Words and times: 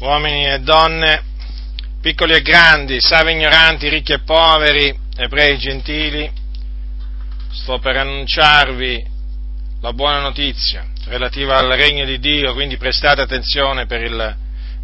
uomini 0.00 0.46
e 0.46 0.60
donne, 0.60 1.22
piccoli 2.00 2.34
e 2.34 2.42
grandi, 2.42 3.00
savi 3.00 3.30
e 3.30 3.32
ignoranti, 3.32 3.88
ricchi 3.88 4.12
e 4.12 4.20
poveri, 4.20 4.96
ebrei 5.16 5.54
e 5.54 5.58
gentili, 5.58 6.30
sto 7.50 7.78
per 7.78 7.96
annunciarvi 7.96 9.06
la 9.80 9.92
buona 9.92 10.20
notizia 10.20 10.86
relativa 11.06 11.56
al 11.56 11.68
regno 11.70 12.04
di 12.04 12.18
Dio, 12.18 12.52
quindi 12.52 12.76
prestate 12.76 13.22
attenzione 13.22 13.86
per 13.86 14.02
il 14.02 14.36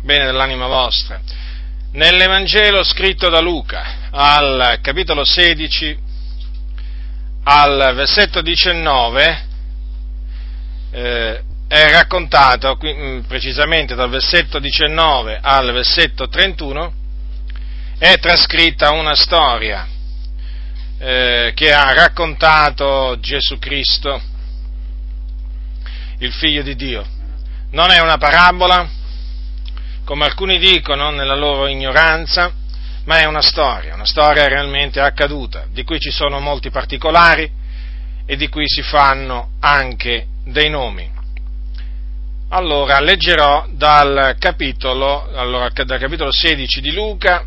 bene 0.02 0.24
dell'anima 0.24 0.66
vostra. 0.66 1.20
Nell'Evangelo 1.92 2.82
scritto 2.82 3.28
da 3.28 3.40
Luca, 3.40 4.08
al 4.10 4.78
capitolo 4.82 5.24
16, 5.24 5.98
al 7.44 7.92
versetto 7.94 8.40
19, 8.40 9.44
eh, 10.90 11.42
è 11.74 11.90
raccontato, 11.90 12.78
mm, 12.80 13.22
precisamente 13.22 13.96
dal 13.96 14.08
versetto 14.08 14.60
19 14.60 15.40
al 15.42 15.72
versetto 15.72 16.28
31, 16.28 16.92
è 17.98 18.16
trascritta 18.20 18.92
una 18.92 19.16
storia 19.16 19.84
eh, 20.98 21.50
che 21.52 21.72
ha 21.72 21.92
raccontato 21.92 23.18
Gesù 23.18 23.58
Cristo, 23.58 24.22
il 26.18 26.32
figlio 26.32 26.62
di 26.62 26.76
Dio. 26.76 27.04
Non 27.72 27.90
è 27.90 27.98
una 27.98 28.18
parabola, 28.18 28.88
come 30.04 30.26
alcuni 30.26 30.60
dicono 30.60 31.10
nella 31.10 31.34
loro 31.34 31.66
ignoranza, 31.66 32.52
ma 33.06 33.18
è 33.18 33.24
una 33.24 33.42
storia, 33.42 33.94
una 33.94 34.06
storia 34.06 34.46
realmente 34.46 35.00
accaduta, 35.00 35.66
di 35.72 35.82
cui 35.82 35.98
ci 35.98 36.12
sono 36.12 36.38
molti 36.38 36.70
particolari 36.70 37.50
e 38.24 38.36
di 38.36 38.48
cui 38.48 38.68
si 38.68 38.82
fanno 38.82 39.54
anche 39.58 40.26
dei 40.44 40.70
nomi. 40.70 41.13
Allora, 42.50 43.00
leggerò 43.00 43.66
dal 43.70 44.36
capitolo, 44.38 45.28
allora, 45.34 45.70
dal 45.70 45.98
capitolo 45.98 46.30
16 46.30 46.80
di 46.80 46.92
Luca, 46.92 47.44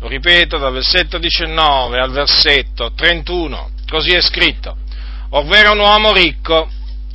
lo 0.00 0.08
ripeto, 0.08 0.58
dal 0.58 0.72
versetto 0.72 1.18
19 1.18 2.00
al 2.00 2.10
versetto 2.10 2.92
31, 2.94 3.70
così 3.88 4.12
è 4.12 4.20
scritto, 4.20 4.76
ovvero 5.30 5.72
un 5.72 5.78
uomo 5.78 6.12
ricco, 6.12 6.68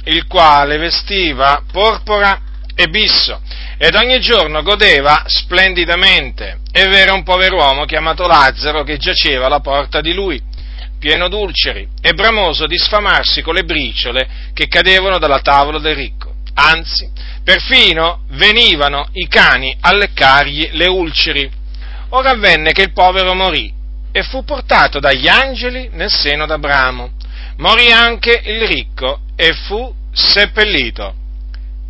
il 0.06 0.28
quale 0.28 0.78
vestiva 0.78 1.62
porpora 1.70 2.42
e 2.74 2.88
bisso, 2.88 3.42
ed 3.78 3.96
ogni 3.96 4.20
giorno 4.22 4.62
godeva 4.62 5.24
splendidamente, 5.26 6.60
e 6.72 6.88
v'era 6.88 7.14
un 7.14 7.24
pover'uomo 7.24 7.84
chiamato 7.84 8.28
Lazzaro 8.28 8.84
che 8.84 8.98
giaceva 8.98 9.48
alla 9.48 9.60
porta 9.60 10.00
di 10.00 10.14
lui, 10.14 10.42
pieno 10.98 11.28
d'ulceri, 11.28 11.88
e 12.02 12.14
bramoso 12.14 12.66
di 12.66 12.78
sfamarsi 12.78 13.42
con 13.42 13.56
le 13.56 13.64
briciole 13.64 14.30
che 14.54 14.68
cadevano 14.68 15.18
dalla 15.18 15.42
tavola 15.42 15.80
del 15.80 15.96
ricco 15.96 16.29
anzi, 16.60 17.10
perfino 17.44 18.24
venivano 18.32 19.08
i 19.14 19.28
cani 19.28 19.76
a 19.80 19.94
leccargli 19.94 20.70
le 20.74 20.88
ulceri. 20.88 21.50
Ora 22.10 22.32
avvenne 22.32 22.72
che 22.72 22.84
il 22.84 22.94
povero 22.94 23.34
morì 23.34 23.74
e 24.12 24.24
fu 24.24 24.44
portato 24.44 25.00
dagli 25.00 25.28
angeli 25.28 25.90
nel 25.94 26.12
seno 26.12 26.46
d'Abramo. 26.46 27.12
Morì 27.58 27.92
anche 27.92 28.42
il 28.46 28.66
ricco 28.68 29.22
e 29.36 29.54
fu 29.54 29.94
seppellito. 30.12 31.14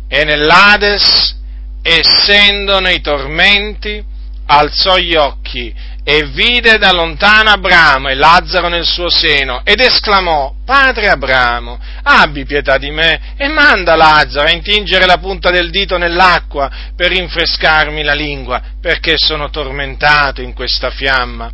E 0.08 0.24
nell'Ades, 0.24 1.38
essendo 1.82 2.80
nei 2.80 3.00
tormenti, 3.00 4.04
alzò 4.46 4.96
gli 4.96 5.14
occhi 5.14 5.72
e 6.02 6.24
vide 6.24 6.78
da 6.78 6.92
lontano 6.92 7.50
Abramo 7.50 8.08
e 8.08 8.14
Lazzaro 8.14 8.68
nel 8.68 8.86
suo 8.86 9.10
seno 9.10 9.60
ed 9.64 9.80
esclamò, 9.80 10.54
Padre 10.64 11.08
Abramo, 11.08 11.78
abbi 12.02 12.44
pietà 12.44 12.78
di 12.78 12.90
me 12.90 13.34
e 13.36 13.48
manda 13.48 13.96
Lazzaro 13.96 14.48
a 14.48 14.52
intingere 14.52 15.04
la 15.04 15.18
punta 15.18 15.50
del 15.50 15.70
dito 15.70 15.98
nell'acqua 15.98 16.70
per 16.96 17.10
rinfrescarmi 17.10 18.02
la 18.02 18.14
lingua, 18.14 18.62
perché 18.80 19.16
sono 19.18 19.50
tormentato 19.50 20.40
in 20.40 20.54
questa 20.54 20.90
fiamma. 20.90 21.50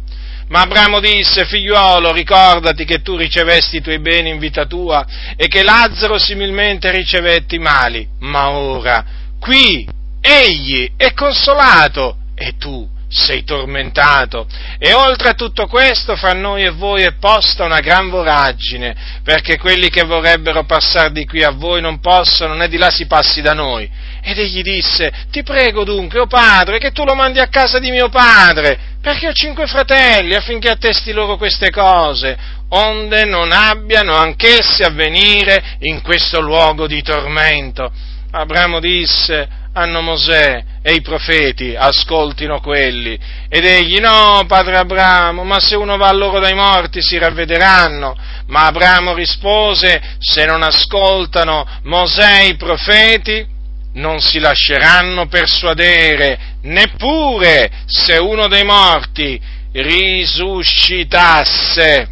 Ma 0.48 0.60
Abramo 0.60 1.00
disse, 1.00 1.44
figliuolo, 1.44 2.12
ricordati 2.12 2.84
che 2.84 3.02
tu 3.02 3.16
ricevesti 3.16 3.78
i 3.78 3.80
tuoi 3.80 3.98
beni 3.98 4.30
in 4.30 4.38
vita 4.38 4.64
tua 4.64 5.04
e 5.34 5.48
che 5.48 5.64
Lazzaro 5.64 6.18
similmente 6.18 6.90
ricevetti 6.92 7.56
i 7.56 7.60
mali, 7.60 8.06
ma 8.20 8.50
ora 8.50 9.04
qui 9.40 9.86
egli 10.20 10.92
è 10.96 11.12
consolato 11.14 12.18
e 12.34 12.54
tu 12.58 12.94
sei 13.08 13.44
tormentato. 13.44 14.46
E 14.78 14.92
oltre 14.92 15.30
a 15.30 15.34
tutto 15.34 15.66
questo, 15.66 16.16
fra 16.16 16.32
noi 16.32 16.64
e 16.64 16.70
voi 16.70 17.02
è 17.02 17.14
posta 17.14 17.64
una 17.64 17.80
gran 17.80 18.08
voragine, 18.08 19.20
perché 19.22 19.58
quelli 19.58 19.88
che 19.88 20.04
vorrebbero 20.04 20.64
passare 20.64 21.12
di 21.12 21.24
qui 21.24 21.42
a 21.42 21.50
voi 21.50 21.80
non 21.80 22.00
possono, 22.00 22.54
né 22.54 22.68
di 22.68 22.76
là 22.76 22.90
si 22.90 23.06
passi 23.06 23.40
da 23.40 23.52
noi. 23.52 23.88
Ed 24.22 24.38
egli 24.38 24.62
disse, 24.62 25.12
ti 25.30 25.42
prego 25.42 25.84
dunque, 25.84 26.18
o 26.18 26.22
oh 26.22 26.26
padre, 26.26 26.78
che 26.78 26.90
tu 26.90 27.04
lo 27.04 27.14
mandi 27.14 27.38
a 27.38 27.48
casa 27.48 27.78
di 27.78 27.90
mio 27.90 28.08
padre, 28.08 28.94
perché 29.00 29.28
ho 29.28 29.32
cinque 29.32 29.66
fratelli, 29.66 30.34
affinché 30.34 30.68
attesti 30.68 31.12
loro 31.12 31.36
queste 31.36 31.70
cose, 31.70 32.36
onde 32.70 33.24
non 33.24 33.52
abbiano 33.52 34.16
anch'essi 34.16 34.82
a 34.82 34.90
venire 34.90 35.76
in 35.80 36.02
questo 36.02 36.40
luogo 36.40 36.88
di 36.88 37.00
tormento. 37.02 38.14
Abramo 38.38 38.80
disse, 38.80 39.48
hanno 39.72 40.02
Mosè 40.02 40.62
e 40.82 40.92
i 40.92 41.00
profeti, 41.00 41.74
ascoltino 41.74 42.60
quelli. 42.60 43.18
Ed 43.48 43.64
egli, 43.64 43.98
no, 43.98 44.44
padre 44.46 44.76
Abramo, 44.76 45.42
ma 45.42 45.58
se 45.58 45.74
uno 45.74 45.96
va 45.96 46.12
loro 46.12 46.38
dai 46.38 46.52
morti 46.52 47.00
si 47.00 47.16
ravvederanno. 47.16 48.14
Ma 48.48 48.66
Abramo 48.66 49.14
rispose, 49.14 50.02
se 50.18 50.44
non 50.44 50.62
ascoltano 50.62 51.66
Mosè 51.84 52.42
e 52.42 52.48
i 52.48 52.56
profeti, 52.56 53.46
non 53.94 54.20
si 54.20 54.38
lasceranno 54.38 55.28
persuadere, 55.28 56.56
neppure 56.64 57.70
se 57.86 58.18
uno 58.18 58.48
dei 58.48 58.64
morti 58.64 59.40
risuscitasse. 59.72 62.06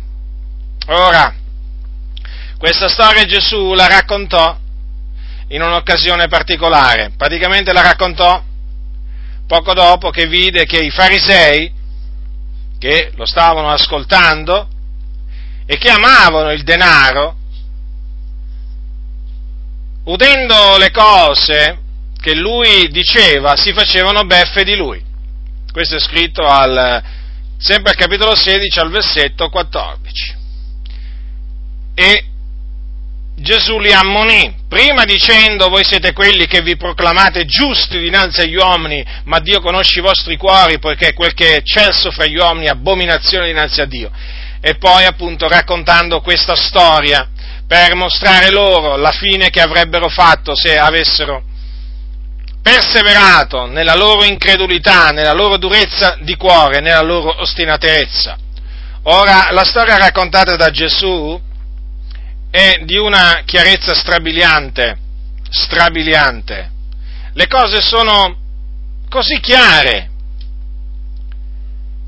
Ora, 0.86 1.34
questa 2.56 2.88
storia 2.88 3.26
Gesù 3.26 3.74
la 3.74 3.86
raccontò 3.86 4.62
in 5.48 5.62
un'occasione 5.62 6.28
particolare. 6.28 7.12
Praticamente 7.16 7.72
la 7.72 7.82
raccontò 7.82 8.42
poco 9.46 9.74
dopo 9.74 10.10
che 10.10 10.26
vide 10.26 10.64
che 10.64 10.78
i 10.78 10.90
farisei, 10.90 11.72
che 12.78 13.12
lo 13.14 13.26
stavano 13.26 13.70
ascoltando 13.70 14.68
e 15.66 15.76
che 15.78 15.90
amavano 15.90 16.52
il 16.52 16.62
denaro, 16.62 17.36
udendo 20.04 20.76
le 20.76 20.90
cose 20.90 21.78
che 22.20 22.34
lui 22.34 22.88
diceva, 22.88 23.56
si 23.56 23.72
facevano 23.72 24.24
beffe 24.24 24.64
di 24.64 24.76
lui. 24.76 25.02
Questo 25.70 25.96
è 25.96 26.00
scritto 26.00 26.46
al, 26.46 27.02
sempre 27.58 27.90
al 27.90 27.96
capitolo 27.96 28.34
16, 28.34 28.78
al 28.78 28.90
versetto 28.90 29.48
14. 29.48 30.36
E 31.94 32.24
Gesù 33.44 33.78
li 33.78 33.92
ammonì, 33.92 34.64
prima 34.66 35.04
dicendo 35.04 35.68
voi 35.68 35.84
siete 35.84 36.14
quelli 36.14 36.46
che 36.46 36.62
vi 36.62 36.78
proclamate 36.78 37.44
giusti 37.44 37.98
dinanzi 37.98 38.40
agli 38.40 38.54
uomini, 38.56 39.04
ma 39.24 39.38
Dio 39.38 39.60
conosce 39.60 39.98
i 39.98 40.02
vostri 40.02 40.38
cuori, 40.38 40.78
poiché 40.78 41.12
quel 41.12 41.34
che 41.34 41.56
è 41.56 41.62
celso 41.62 42.10
fra 42.10 42.24
gli 42.24 42.36
uomini 42.36 42.66
è 42.66 42.70
abominazione 42.70 43.46
dinanzi 43.46 43.82
a 43.82 43.84
Dio. 43.84 44.10
E 44.62 44.76
poi 44.76 45.04
appunto 45.04 45.46
raccontando 45.46 46.22
questa 46.22 46.56
storia 46.56 47.28
per 47.68 47.94
mostrare 47.94 48.50
loro 48.50 48.96
la 48.96 49.12
fine 49.12 49.50
che 49.50 49.60
avrebbero 49.60 50.08
fatto 50.08 50.56
se 50.56 50.78
avessero 50.78 51.44
perseverato 52.62 53.66
nella 53.66 53.94
loro 53.94 54.24
incredulità, 54.24 55.10
nella 55.10 55.34
loro 55.34 55.58
durezza 55.58 56.16
di 56.22 56.34
cuore, 56.36 56.80
nella 56.80 57.02
loro 57.02 57.42
ostinatezza. 57.42 58.38
Ora, 59.02 59.48
la 59.50 59.64
storia 59.64 59.98
raccontata 59.98 60.56
da 60.56 60.70
Gesù 60.70 61.38
è 62.54 62.84
di 62.84 62.96
una 62.96 63.42
chiarezza 63.44 63.94
strabiliante, 63.94 64.96
strabiliante. 65.50 66.70
Le 67.32 67.48
cose 67.48 67.80
sono 67.80 68.36
così 69.08 69.40
chiare 69.40 70.10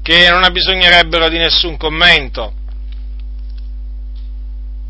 che 0.03 0.31
non 0.31 0.47
bisognerebbero 0.53 1.29
di 1.29 1.39
nessun 1.39 1.77
commento. 1.77 2.53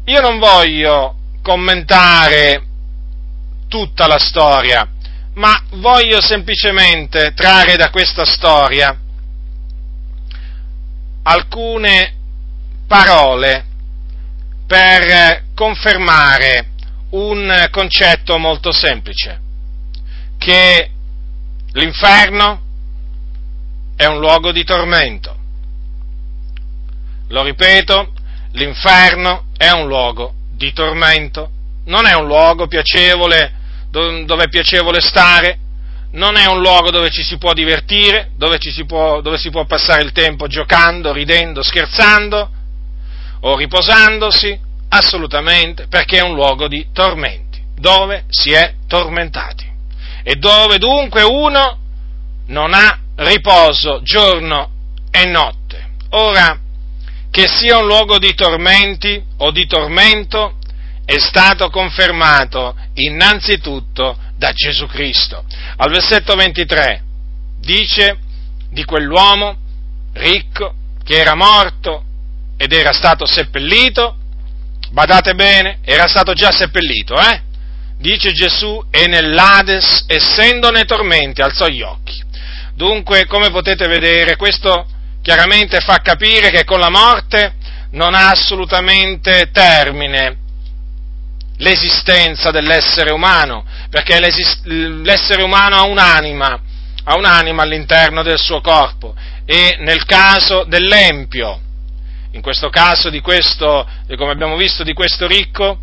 Io 0.04 0.20
non 0.20 0.38
voglio 0.38 1.16
commentare 1.40 2.62
tutta 3.66 4.06
la 4.06 4.18
storia, 4.18 4.86
ma 5.36 5.58
voglio 5.76 6.20
semplicemente 6.20 7.32
trarre 7.32 7.76
da 7.76 7.88
questa 7.88 8.26
storia 8.26 8.94
alcune 11.22 12.14
parole 12.86 13.64
per 14.66 15.44
confermare 15.56 16.72
un 17.10 17.68
concetto 17.70 18.36
molto 18.36 18.72
semplice, 18.72 19.40
che 20.36 20.90
l'inferno 21.72 22.60
è 23.96 24.04
un 24.04 24.18
luogo 24.18 24.52
di 24.52 24.64
tormento. 24.64 25.34
Lo 27.28 27.42
ripeto, 27.42 28.12
l'inferno 28.52 29.46
è 29.56 29.70
un 29.70 29.86
luogo 29.86 30.34
di 30.52 30.74
tormento, 30.74 31.50
non 31.86 32.04
è 32.04 32.12
un 32.12 32.26
luogo 32.26 32.66
piacevole 32.66 33.54
dove 33.90 34.44
è 34.44 34.48
piacevole 34.50 35.00
stare, 35.00 35.58
non 36.12 36.36
è 36.36 36.44
un 36.44 36.60
luogo 36.60 36.90
dove 36.90 37.08
ci 37.08 37.22
si 37.22 37.38
può 37.38 37.54
divertire, 37.54 38.32
dove, 38.36 38.58
si 38.60 38.84
può, 38.84 39.22
dove 39.22 39.38
si 39.38 39.48
può 39.48 39.64
passare 39.64 40.02
il 40.02 40.12
tempo 40.12 40.48
giocando, 40.48 41.12
ridendo, 41.12 41.62
scherzando 41.62 42.50
o 43.40 43.56
riposandosi, 43.56 44.65
assolutamente, 44.98 45.86
perché 45.88 46.18
è 46.18 46.22
un 46.22 46.34
luogo 46.34 46.68
di 46.68 46.86
tormenti, 46.92 47.60
dove 47.74 48.24
si 48.28 48.52
è 48.52 48.74
tormentati 48.86 49.74
e 50.22 50.34
dove 50.36 50.78
dunque 50.78 51.22
uno 51.22 51.78
non 52.46 52.74
ha 52.74 52.98
riposo 53.16 54.00
giorno 54.02 54.70
e 55.10 55.24
notte. 55.24 55.90
Ora, 56.10 56.58
che 57.30 57.46
sia 57.46 57.78
un 57.78 57.86
luogo 57.86 58.18
di 58.18 58.34
tormenti 58.34 59.22
o 59.38 59.50
di 59.50 59.66
tormento 59.66 60.56
è 61.04 61.18
stato 61.18 61.70
confermato 61.70 62.74
innanzitutto 62.94 64.18
da 64.36 64.52
Gesù 64.52 64.86
Cristo. 64.86 65.44
Al 65.76 65.90
versetto 65.90 66.34
23 66.34 67.02
dice 67.60 68.18
di 68.70 68.84
quell'uomo 68.84 69.56
ricco 70.14 70.74
che 71.04 71.20
era 71.20 71.34
morto 71.34 72.02
ed 72.56 72.72
era 72.72 72.92
stato 72.92 73.26
seppellito, 73.26 74.16
badate 74.90 75.34
bene, 75.34 75.78
era 75.84 76.06
stato 76.06 76.32
già 76.32 76.50
seppellito, 76.50 77.18
eh? 77.18 77.42
Dice 77.98 78.32
Gesù, 78.32 78.84
e 78.90 79.06
nell'Ades, 79.06 80.04
essendo 80.06 80.70
nei 80.70 80.84
tormenti, 80.84 81.40
alzò 81.40 81.66
gli 81.66 81.82
occhi. 81.82 82.22
Dunque, 82.74 83.26
come 83.26 83.50
potete 83.50 83.86
vedere, 83.88 84.36
questo 84.36 84.86
chiaramente 85.22 85.80
fa 85.80 85.98
capire 85.98 86.50
che 86.50 86.64
con 86.64 86.78
la 86.78 86.90
morte 86.90 87.54
non 87.92 88.14
ha 88.14 88.30
assolutamente 88.30 89.50
termine 89.50 90.36
l'esistenza 91.58 92.50
dell'essere 92.50 93.12
umano, 93.12 93.64
perché 93.88 94.20
l'essere 94.20 95.42
umano 95.42 95.76
ha 95.76 95.82
un'anima, 95.84 96.60
ha 97.04 97.16
un'anima 97.16 97.62
all'interno 97.62 98.22
del 98.22 98.38
suo 98.38 98.60
corpo 98.60 99.14
e 99.46 99.76
nel 99.78 100.04
caso 100.04 100.64
dell'empio, 100.64 101.60
in 102.36 102.42
questo 102.42 102.68
caso 102.68 103.08
di 103.08 103.20
questo, 103.20 103.88
come 104.14 104.30
abbiamo 104.30 104.56
visto, 104.56 104.84
di 104.84 104.92
questo 104.92 105.26
ricco, 105.26 105.78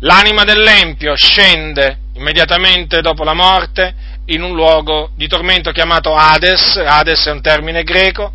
l'anima 0.00 0.42
dell'empio 0.42 1.14
scende 1.14 1.98
immediatamente 2.14 3.02
dopo 3.02 3.22
la 3.22 3.34
morte 3.34 3.94
in 4.26 4.42
un 4.42 4.54
luogo 4.54 5.10
di 5.14 5.28
tormento 5.28 5.72
chiamato 5.72 6.14
Hades, 6.14 6.76
Hades 6.76 7.26
è 7.26 7.30
un 7.30 7.42
termine 7.42 7.82
greco, 7.82 8.32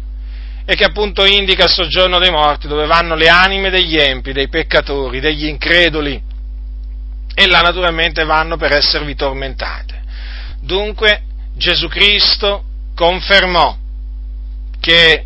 e 0.64 0.76
che 0.76 0.84
appunto 0.84 1.26
indica 1.26 1.64
il 1.64 1.72
soggiorno 1.72 2.20
dei 2.20 2.30
morti, 2.30 2.68
dove 2.68 2.86
vanno 2.86 3.16
le 3.16 3.30
anime 3.30 3.72
degli 3.72 3.98
empi, 3.98 4.32
dei 4.32 4.48
peccatori, 4.48 5.20
degli 5.20 5.48
increduli, 5.48 6.22
e 7.34 7.48
là 7.48 7.62
naturalmente 7.62 8.26
vanno 8.26 8.58
per 8.58 8.74
esservi 8.74 9.16
tormentate. 9.16 10.04
Dunque 10.62 11.24
Gesù 11.56 11.88
Cristo 11.88 12.64
confermò 12.94 13.76
che 14.80 15.26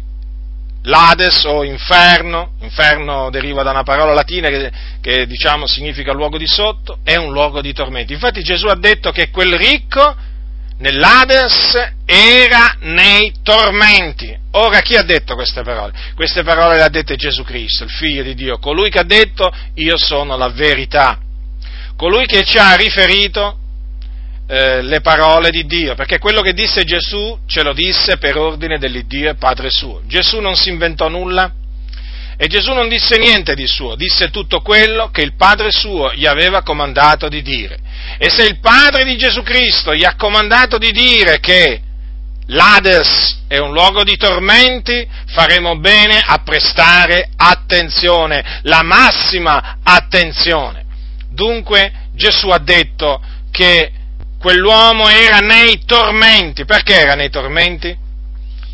l'Ades 0.84 1.44
o 1.46 1.64
inferno, 1.64 2.54
inferno 2.62 3.30
deriva 3.30 3.64
da 3.64 3.72
una 3.72 3.84
parola 3.84 4.14
latina 4.14 4.50
che, 4.50 4.72
che 5.02 5.26
diciamo 5.26 5.68
significa 5.68 6.14
luogo 6.14 6.38
di 6.38 6.48
sotto, 6.48 7.00
è 7.04 7.16
un 7.16 7.32
luogo 7.32 7.62
di 7.62 7.74
tormenti. 7.74 8.14
Infatti 8.14 8.42
Gesù 8.42 8.68
ha 8.68 8.78
detto 8.78 9.12
che 9.12 9.30
quel 9.30 9.56
ricco 9.56 10.16
nell'Ades 10.80 11.94
era 12.06 12.76
nei 12.82 13.34
tormenti. 13.44 14.38
Ora 14.52 14.82
chi 14.82 14.96
ha 14.96 15.04
detto 15.04 15.36
queste 15.36 15.64
parole? 15.64 15.94
Queste 16.16 16.44
parole 16.44 16.76
le 16.76 16.84
ha 16.84 16.90
dette 16.90 17.16
Gesù 17.16 17.44
Cristo, 17.44 17.86
il 17.86 17.92
figlio 17.92 18.24
di 18.24 18.34
Dio, 18.34 18.60
colui 18.60 18.90
che 18.90 19.00
ha 19.00 19.06
detto 19.06 19.52
io 19.76 19.98
sono 19.98 20.36
la 20.38 20.50
verità 20.50 21.18
colui 21.96 22.26
che 22.26 22.44
ci 22.44 22.58
ha 22.58 22.76
riferito 22.76 23.60
eh, 24.54 24.84
le 24.84 25.02
parole 25.02 25.50
di 25.50 25.66
Dio, 25.66 25.96
perché 25.96 26.20
quello 26.20 26.42
che 26.42 26.54
disse 26.54 26.84
Gesù 26.84 27.40
ce 27.48 27.64
lo 27.64 27.74
disse 27.74 28.18
per 28.18 28.38
ordine 28.38 28.78
dell'Iddio 28.78 29.32
e 29.32 29.36
Padre 29.36 29.72
suo. 29.72 30.04
Gesù 30.06 30.42
non 30.42 30.56
si 30.56 30.70
inventò 30.70 31.08
nulla 31.08 31.52
e 32.38 32.46
Gesù 32.46 32.72
non 32.74 32.88
disse 32.88 33.18
niente 33.18 33.56
di 33.56 33.66
suo, 33.66 33.96
disse 33.96 34.30
tutto 34.30 34.60
quello 34.60 35.10
che 35.10 35.24
il 35.24 35.36
Padre 35.36 35.72
suo 35.72 36.14
gli 36.14 36.28
aveva 36.28 36.62
comandato 36.62 37.30
di 37.30 37.42
dire. 37.42 37.80
E 38.20 38.30
se 38.30 38.44
il 38.44 38.60
Padre 38.60 39.06
di 39.06 39.18
Gesù 39.18 39.42
Cristo 39.42 39.96
gli 39.96 40.06
ha 40.06 40.14
comandato 40.16 40.78
di 40.78 40.92
dire 40.92 41.40
che 41.40 41.82
l'Ades 42.46 43.46
è 43.48 43.58
un 43.58 43.72
luogo 43.72 44.04
di 44.04 44.18
tormenti, 44.18 45.08
faremo 45.30 45.80
bene 45.80 46.22
a 46.24 46.44
prestare 46.44 47.28
attenzione, 47.36 48.60
la 48.62 48.84
massima 48.84 49.80
attenzione. 49.82 50.86
Dunque 51.32 51.92
Gesù 52.14 52.50
ha 52.50 52.60
detto 52.60 53.20
che 53.50 54.02
quell'uomo 54.44 55.08
era 55.08 55.38
nei 55.38 55.86
tormenti. 55.86 56.66
Perché 56.66 57.00
era 57.00 57.16
nei 57.16 57.30
tormenti? 57.30 57.98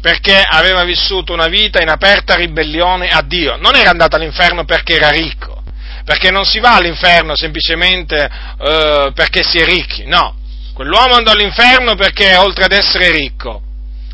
Perché 0.02 0.42
aveva 0.42 0.84
vissuto 0.84 1.32
una 1.32 1.46
vita 1.46 1.80
in 1.80 1.90
aperta 1.90 2.34
ribellione 2.34 3.10
a 3.10 3.22
Dio. 3.22 3.56
Non 3.58 3.76
era 3.76 3.92
andato 3.92 4.16
all'inferno 4.16 4.66
perché 4.66 4.96
era 4.96 5.10
ricco, 5.10 5.62
perché 6.04 6.32
non 6.32 6.44
si 6.46 6.60
va 6.60 6.76
all'inferno 6.76 7.36
semplicemente 7.36 8.28
eh, 8.60 9.12
perché 9.14 9.44
si 9.44 9.60
è 9.60 9.64
ricchi, 9.64 10.06
no. 10.08 10.38
Quell'uomo 10.74 11.16
andò 11.16 11.32
all'inferno 11.32 11.94
perché 11.96 12.36
oltre 12.36 12.64
ad 12.64 12.72
essere 12.72 13.12
ricco 13.12 13.62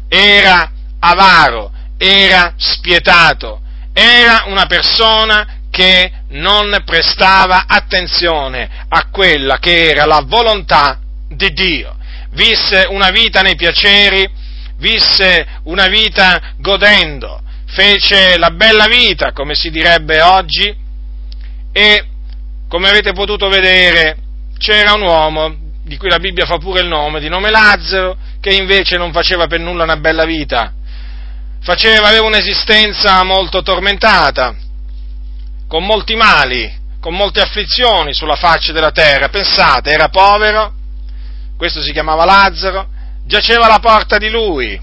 era 0.10 0.72
avaro, 1.00 1.72
era 1.98 2.54
spietato, 2.57 3.62
era 3.94 4.44
una 4.48 4.66
persona 4.66 5.60
che 5.69 6.12
non 6.30 6.81
prestava 6.84 7.66
attenzione 7.68 8.69
a 8.90 9.07
quella 9.12 9.60
che 9.60 9.90
era 9.90 10.06
la 10.06 10.24
volontà 10.25 11.00
di 11.36 11.52
Dio. 11.52 11.96
Visse 12.32 12.88
una 12.90 13.10
vita 13.12 13.42
nei 13.42 13.56
piaceri, 13.56 14.28
visse 14.78 15.46
una 15.64 15.88
vita 15.88 16.54
godendo, 16.58 17.42
fece 17.68 18.38
la 18.38 18.52
bella 18.52 18.88
vita, 18.88 19.32
come 19.32 19.56
si 19.56 19.70
direbbe 19.70 20.22
oggi, 20.22 20.76
e 21.72 22.06
come 22.68 22.90
avete 22.90 23.14
potuto 23.14 23.48
vedere 23.48 24.18
c'era 24.58 24.94
un 24.94 25.02
uomo 25.02 25.56
di 25.84 25.98
cui 25.98 26.10
la 26.10 26.20
Bibbia 26.20 26.46
fa 26.46 26.58
pure 26.58 26.82
il 26.82 26.88
nome, 26.88 27.20
di 27.20 27.30
nome 27.30 27.52
Lazzaro, 27.52 28.18
che 28.42 28.54
invece 28.54 28.98
non 28.98 29.12
faceva 29.12 29.48
per 29.48 29.60
nulla 29.60 29.84
una 29.84 29.98
bella 29.98 30.26
vita, 30.26 30.74
faceva, 31.62 32.08
aveva 32.08 32.26
un'esistenza 32.26 33.24
molto 33.24 33.62
tormentata, 33.62 34.56
con 35.68 35.86
molti 35.86 36.16
mali, 36.16 36.84
con 37.00 37.14
molte 37.14 37.42
afflizioni 37.42 38.14
sulla 38.14 38.36
faccia 38.36 38.72
della 38.72 38.92
terra. 38.92 39.30
Pensate, 39.30 39.92
era 39.92 40.10
povero, 40.10 40.74
questo 41.57 41.81
si 41.81 41.92
chiamava 41.92 42.25
Lazzaro, 42.25 42.88
giaceva 43.25 43.66
alla 43.66 43.80
porta 43.80 44.18
di 44.18 44.30
lui 44.30 44.80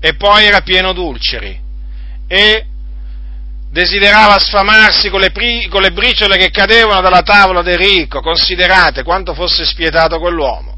e 0.00 0.14
poi 0.14 0.44
era 0.44 0.60
pieno 0.60 0.92
d'ulceri 0.92 1.58
e 2.26 2.66
desiderava 3.70 4.38
sfamarsi 4.38 5.10
con 5.10 5.20
le, 5.20 5.30
pri- 5.30 5.68
con 5.68 5.82
le 5.82 5.92
briciole 5.92 6.36
che 6.36 6.50
cadevano 6.50 7.00
dalla 7.00 7.22
tavola 7.22 7.62
del 7.62 7.78
ricco. 7.78 8.20
Considerate 8.20 9.02
quanto 9.02 9.34
fosse 9.34 9.64
spietato 9.64 10.18
quell'uomo. 10.18 10.76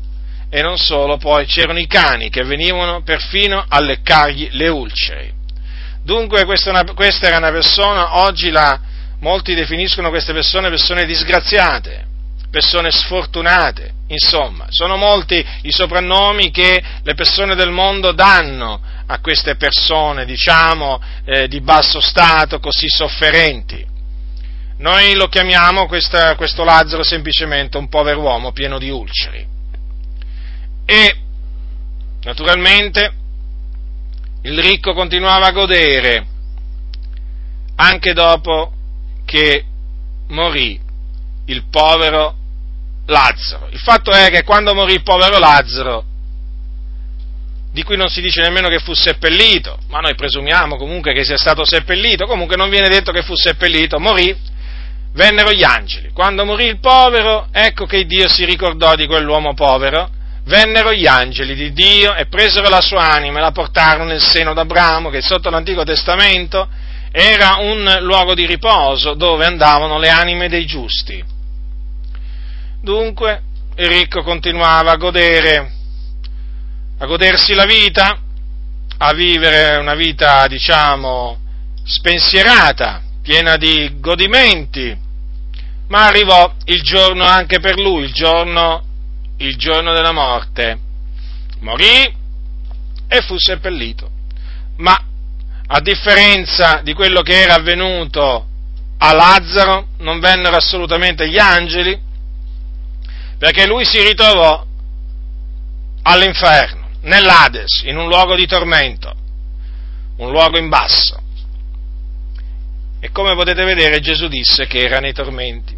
E 0.51 0.63
non 0.63 0.79
solo, 0.79 1.17
poi 1.17 1.47
c'erano 1.47 1.79
i 1.79 1.87
cani 1.87 2.29
che 2.29 2.43
venivano 2.43 3.03
perfino 3.03 3.65
a 3.69 3.81
leccargli 3.81 4.49
le 4.53 4.69
ulceri. 4.69 5.33
Dunque 6.03 6.45
questa, 6.45 6.71
una, 6.71 6.85
questa 6.93 7.29
era 7.29 7.37
una 7.37 7.53
persona, 7.53 8.19
oggi 8.19 8.51
la, 8.51 8.81
molti 9.21 9.55
definiscono 9.55 10.09
queste 10.09 10.33
persone 10.33 10.69
persone 10.69 11.05
disgraziate, 11.05 12.07
persone 12.51 12.91
sfortunate, 12.91 13.93
insomma, 14.09 14.67
sono 14.71 14.97
molti 14.97 15.45
i 15.63 15.71
soprannomi 15.71 16.51
che 16.51 16.83
le 17.03 17.15
persone 17.15 17.55
del 17.55 17.71
mondo 17.71 18.13
danno 18.13 18.81
a 19.07 19.21
queste 19.21 19.57
persone, 19.57 20.25
diciamo, 20.25 21.01
eh, 21.25 21.49
di 21.49 21.61
basso 21.61 22.01
stato, 22.01 22.59
così 22.59 22.89
sofferenti. 22.89 23.87
Noi 24.79 25.15
lo 25.15 25.29
chiamiamo 25.29 25.87
questa, 25.87 26.35
questo 26.37 26.65
Lazzaro 26.65 27.05
semplicemente 27.05 27.77
un 27.77 27.89
povero 27.89 28.21
uomo 28.21 28.53
pieno 28.53 28.79
di 28.79 28.89
ulceri. 28.89 29.47
E, 30.85 31.17
naturalmente, 32.23 33.13
il 34.43 34.59
ricco 34.59 34.95
continuava 34.95 35.47
a 35.47 35.53
godere 35.53 36.27
anche 37.77 38.13
dopo 38.13 38.73
che 39.25 39.65
morì 40.29 40.81
il 41.47 41.65
povero 41.71 42.37
Lazzaro. 43.11 43.69
Il 43.71 43.79
fatto 43.79 44.11
è 44.11 44.31
che 44.31 44.45
quando 44.45 44.75
morì 44.75 44.95
il 44.95 45.03
povero 45.03 45.39
Lazzaro, 45.39 46.05
di 47.73 47.83
cui 47.83 47.97
non 47.97 48.09
si 48.09 48.21
dice 48.21 48.41
nemmeno 48.41 48.69
che 48.69 48.79
fu 48.79 48.95
seppellito, 48.95 49.79
ma 49.89 50.01
noi 50.01 50.15
presumiamo 50.15 50.77
comunque 50.77 51.13
che 51.13 51.25
sia 51.25 51.37
stato 51.37 51.65
seppellito, 51.65 52.27
comunque 52.27 52.57
non 52.57 52.69
viene 52.69 52.89
detto 52.89 53.13
che 53.13 53.23
fu 53.23 53.35
seppellito, 53.37 54.01
morì, 54.01 54.37
vennero 55.13 55.53
gli 55.53 55.63
angeli. 55.63 56.11
Quando 56.13 56.45
morì 56.45 56.67
il 56.67 56.81
povero, 56.81 57.49
ecco 57.53 57.87
che 57.87 58.05
Dio 58.07 58.29
si 58.29 58.45
ricordò 58.45 58.95
di 58.97 59.07
quell'uomo 59.07 59.55
povero, 59.55 60.11
vennero 60.45 60.93
gli 60.93 61.07
angeli 61.07 61.55
di 61.55 61.73
Dio 61.73 62.15
e 62.15 62.27
presero 62.27 62.69
la 62.69 62.81
sua 62.81 63.03
anima 63.03 63.39
e 63.39 63.43
la 63.43 63.53
portarono 63.53 64.05
nel 64.05 64.23
seno 64.23 64.53
d'Abramo, 64.53 65.11
che 65.11 65.21
sotto 65.21 65.51
l'Antico 65.51 65.85
Testamento 65.85 66.69
era 67.13 67.57
un 67.59 67.99
luogo 68.01 68.35
di 68.35 68.47
riposo 68.47 69.15
dove 69.15 69.45
andavano 69.45 69.99
le 69.99 70.09
anime 70.09 70.49
dei 70.49 70.67
giusti. 70.67 71.30
Dunque 72.81 73.43
il 73.77 73.87
ricco 73.87 74.23
continuava 74.23 74.93
a 74.93 74.97
godere 74.97 75.73
a 77.03 77.07
godersi 77.07 77.55
la 77.55 77.65
vita, 77.65 78.21
a 78.99 79.15
vivere 79.15 79.79
una 79.79 79.95
vita, 79.95 80.47
diciamo, 80.47 81.39
spensierata, 81.83 83.01
piena 83.23 83.57
di 83.57 83.99
godimenti, 83.99 84.95
ma 85.89 86.07
arrivò 86.07 86.53
il 86.67 86.83
giorno 86.83 87.25
anche 87.25 87.59
per 87.59 87.79
lui, 87.79 88.05
il 88.05 88.13
giorno, 88.13 88.85
il 89.39 89.57
giorno 89.57 89.95
della 89.95 90.13
morte. 90.13 90.79
Morì 91.61 92.15
e 93.09 93.21
fu 93.23 93.39
seppellito. 93.39 94.11
Ma 94.77 95.03
a 95.69 95.81
differenza 95.81 96.81
di 96.85 96.93
quello 96.93 97.23
che 97.23 97.41
era 97.41 97.55
avvenuto 97.55 98.47
a 98.99 99.13
Lazzaro, 99.15 99.87
non 100.01 100.21
vennero 100.21 100.57
assolutamente 100.57 101.27
gli 101.31 101.39
angeli, 101.39 101.99
perché 103.41 103.67
lui 103.67 103.87
si 103.87 104.03
ritrovò 104.03 104.67
all'inferno, 106.03 106.89
nell'Ades, 107.05 107.85
in 107.87 107.97
un 107.97 108.07
luogo 108.07 108.35
di 108.35 108.47
tormento, 108.47 109.15
un 110.19 110.31
luogo 110.31 110.59
in 110.59 110.69
basso. 110.69 111.19
E 113.01 113.11
come 113.13 113.35
potete 113.35 113.65
vedere 113.65 114.01
Gesù 114.01 114.29
disse 114.29 114.67
che 114.67 114.81
era 114.81 114.99
nei 114.99 115.15
tormenti. 115.15 115.75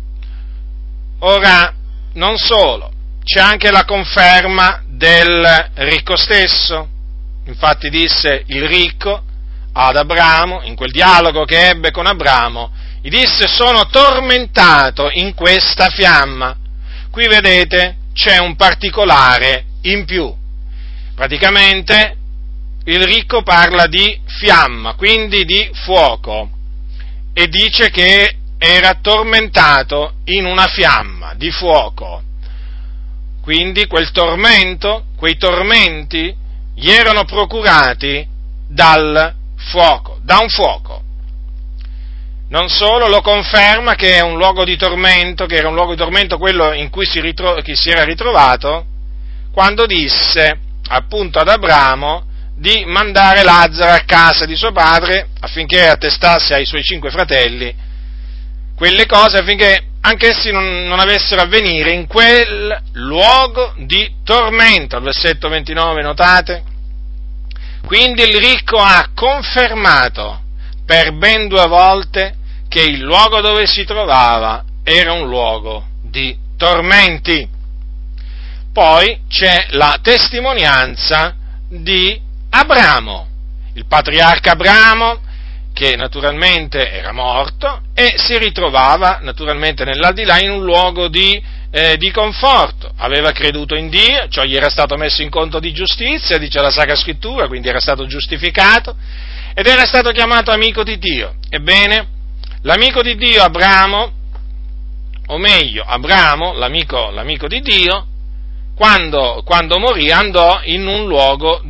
Ora, 1.20 1.72
non 2.14 2.36
solo, 2.36 2.90
c'è 3.22 3.38
anche 3.38 3.70
la 3.70 3.84
conferma 3.84 4.82
del 4.88 5.70
ricco 5.74 6.16
stesso. 6.16 6.88
Infatti 7.44 7.90
disse 7.90 8.42
il 8.46 8.66
ricco 8.66 9.22
ad 9.72 9.94
Abramo, 9.94 10.62
in 10.62 10.74
quel 10.74 10.90
dialogo 10.90 11.44
che 11.44 11.68
ebbe 11.68 11.92
con 11.92 12.06
Abramo, 12.06 12.72
gli 13.00 13.08
disse 13.08 13.46
sono 13.46 13.86
tormentato 13.86 15.10
in 15.12 15.32
questa 15.34 15.90
fiamma. 15.90 16.56
Qui 17.12 17.28
vedete 17.28 17.96
c'è 18.14 18.38
un 18.38 18.56
particolare 18.56 19.66
in 19.82 20.06
più. 20.06 20.34
Praticamente 21.14 22.16
il 22.84 23.02
ricco 23.04 23.42
parla 23.42 23.86
di 23.86 24.18
fiamma, 24.24 24.94
quindi 24.94 25.44
di 25.44 25.70
fuoco, 25.84 26.48
e 27.34 27.48
dice 27.48 27.90
che 27.90 28.38
era 28.56 28.94
tormentato 28.94 30.14
in 30.24 30.46
una 30.46 30.68
fiamma 30.68 31.34
di 31.34 31.50
fuoco. 31.50 32.22
Quindi 33.42 33.86
quel 33.86 34.10
tormento, 34.10 35.08
quei 35.14 35.36
tormenti, 35.36 36.34
gli 36.74 36.88
erano 36.88 37.26
procurati 37.26 38.26
dal 38.66 39.34
fuoco, 39.56 40.18
da 40.22 40.38
un 40.38 40.48
fuoco. 40.48 41.01
Non 42.52 42.68
solo 42.68 43.08
lo 43.08 43.22
conferma 43.22 43.94
che 43.94 44.16
è 44.16 44.20
un 44.20 44.36
luogo 44.36 44.64
di 44.64 44.76
tormento, 44.76 45.46
che 45.46 45.56
era 45.56 45.68
un 45.68 45.74
luogo 45.74 45.92
di 45.92 45.96
tormento 45.96 46.36
quello 46.36 46.74
in 46.74 46.90
cui 46.90 47.06
si, 47.06 47.18
ritro- 47.18 47.56
si 47.64 47.88
era 47.88 48.04
ritrovato, 48.04 48.84
quando 49.54 49.86
disse 49.86 50.58
appunto 50.88 51.38
ad 51.38 51.48
Abramo 51.48 52.26
di 52.54 52.84
mandare 52.84 53.42
Lazzaro 53.42 53.92
a 53.92 54.04
casa 54.04 54.44
di 54.44 54.54
suo 54.54 54.70
padre 54.70 55.28
affinché 55.40 55.88
attestasse 55.88 56.52
ai 56.52 56.66
suoi 56.66 56.82
cinque 56.82 57.10
fratelli 57.10 57.74
quelle 58.74 59.06
cose 59.06 59.38
affinché 59.38 59.86
anch'essi 60.02 60.50
non, 60.50 60.86
non 60.86 61.00
avessero 61.00 61.40
a 61.40 61.46
venire 61.46 61.92
in 61.92 62.06
quel 62.06 62.82
luogo 62.92 63.72
di 63.78 64.16
tormento. 64.24 64.96
Al 64.96 65.02
versetto 65.02 65.48
29 65.48 66.02
notate? 66.02 66.62
Quindi 67.86 68.22
il 68.22 68.36
ricco 68.36 68.76
ha 68.76 69.08
confermato 69.14 70.42
per 70.84 71.16
ben 71.16 71.48
due 71.48 71.66
volte 71.66 72.40
che 72.72 72.80
il 72.80 73.00
luogo 73.00 73.42
dove 73.42 73.66
si 73.66 73.84
trovava 73.84 74.64
era 74.82 75.12
un 75.12 75.28
luogo 75.28 75.88
di 76.02 76.34
tormenti. 76.56 77.46
Poi 78.72 79.24
c'è 79.28 79.66
la 79.72 79.98
testimonianza 80.00 81.36
di 81.68 82.18
Abramo, 82.48 83.28
il 83.74 83.84
patriarca 83.84 84.52
Abramo 84.52 85.20
che 85.74 85.96
naturalmente 85.96 86.90
era 86.90 87.12
morto 87.12 87.82
e 87.92 88.14
si 88.16 88.38
ritrovava 88.38 89.18
naturalmente 89.20 89.84
nell'aldilà 89.84 90.40
in 90.40 90.52
un 90.52 90.64
luogo 90.64 91.08
di, 91.08 91.42
eh, 91.70 91.98
di, 91.98 92.10
conforto. 92.10 92.90
Aveva 92.96 93.32
creduto 93.32 93.74
in 93.74 93.90
Dio, 93.90 94.28
ciò 94.30 94.44
gli 94.44 94.56
era 94.56 94.70
stato 94.70 94.96
messo 94.96 95.20
in 95.20 95.28
conto 95.28 95.60
di 95.60 95.74
giustizia, 95.74 96.38
dice 96.38 96.58
la 96.62 96.70
Sacra 96.70 96.96
Scrittura, 96.96 97.48
quindi 97.48 97.68
era 97.68 97.80
stato 97.80 98.06
giustificato 98.06 98.96
ed 99.52 99.66
era 99.66 99.84
stato 99.84 100.10
chiamato 100.10 100.50
amico 100.50 100.82
di 100.82 100.96
Dio. 100.96 101.34
Ebbene, 101.50 102.11
l'amico 102.62 103.02
di 103.02 103.16
Dio 103.16 103.42
Abramo, 103.42 104.12
o 105.26 105.38
meglio, 105.38 105.84
Abramo, 105.84 106.52
l'amico, 106.54 107.10
l'amico 107.10 107.46
di 107.48 107.60
Dio, 107.60 108.06
quando, 108.74 109.42
quando, 109.44 109.78
morì 109.78 110.10
andò 110.10 110.60
in 110.64 110.86
un, 110.86 111.06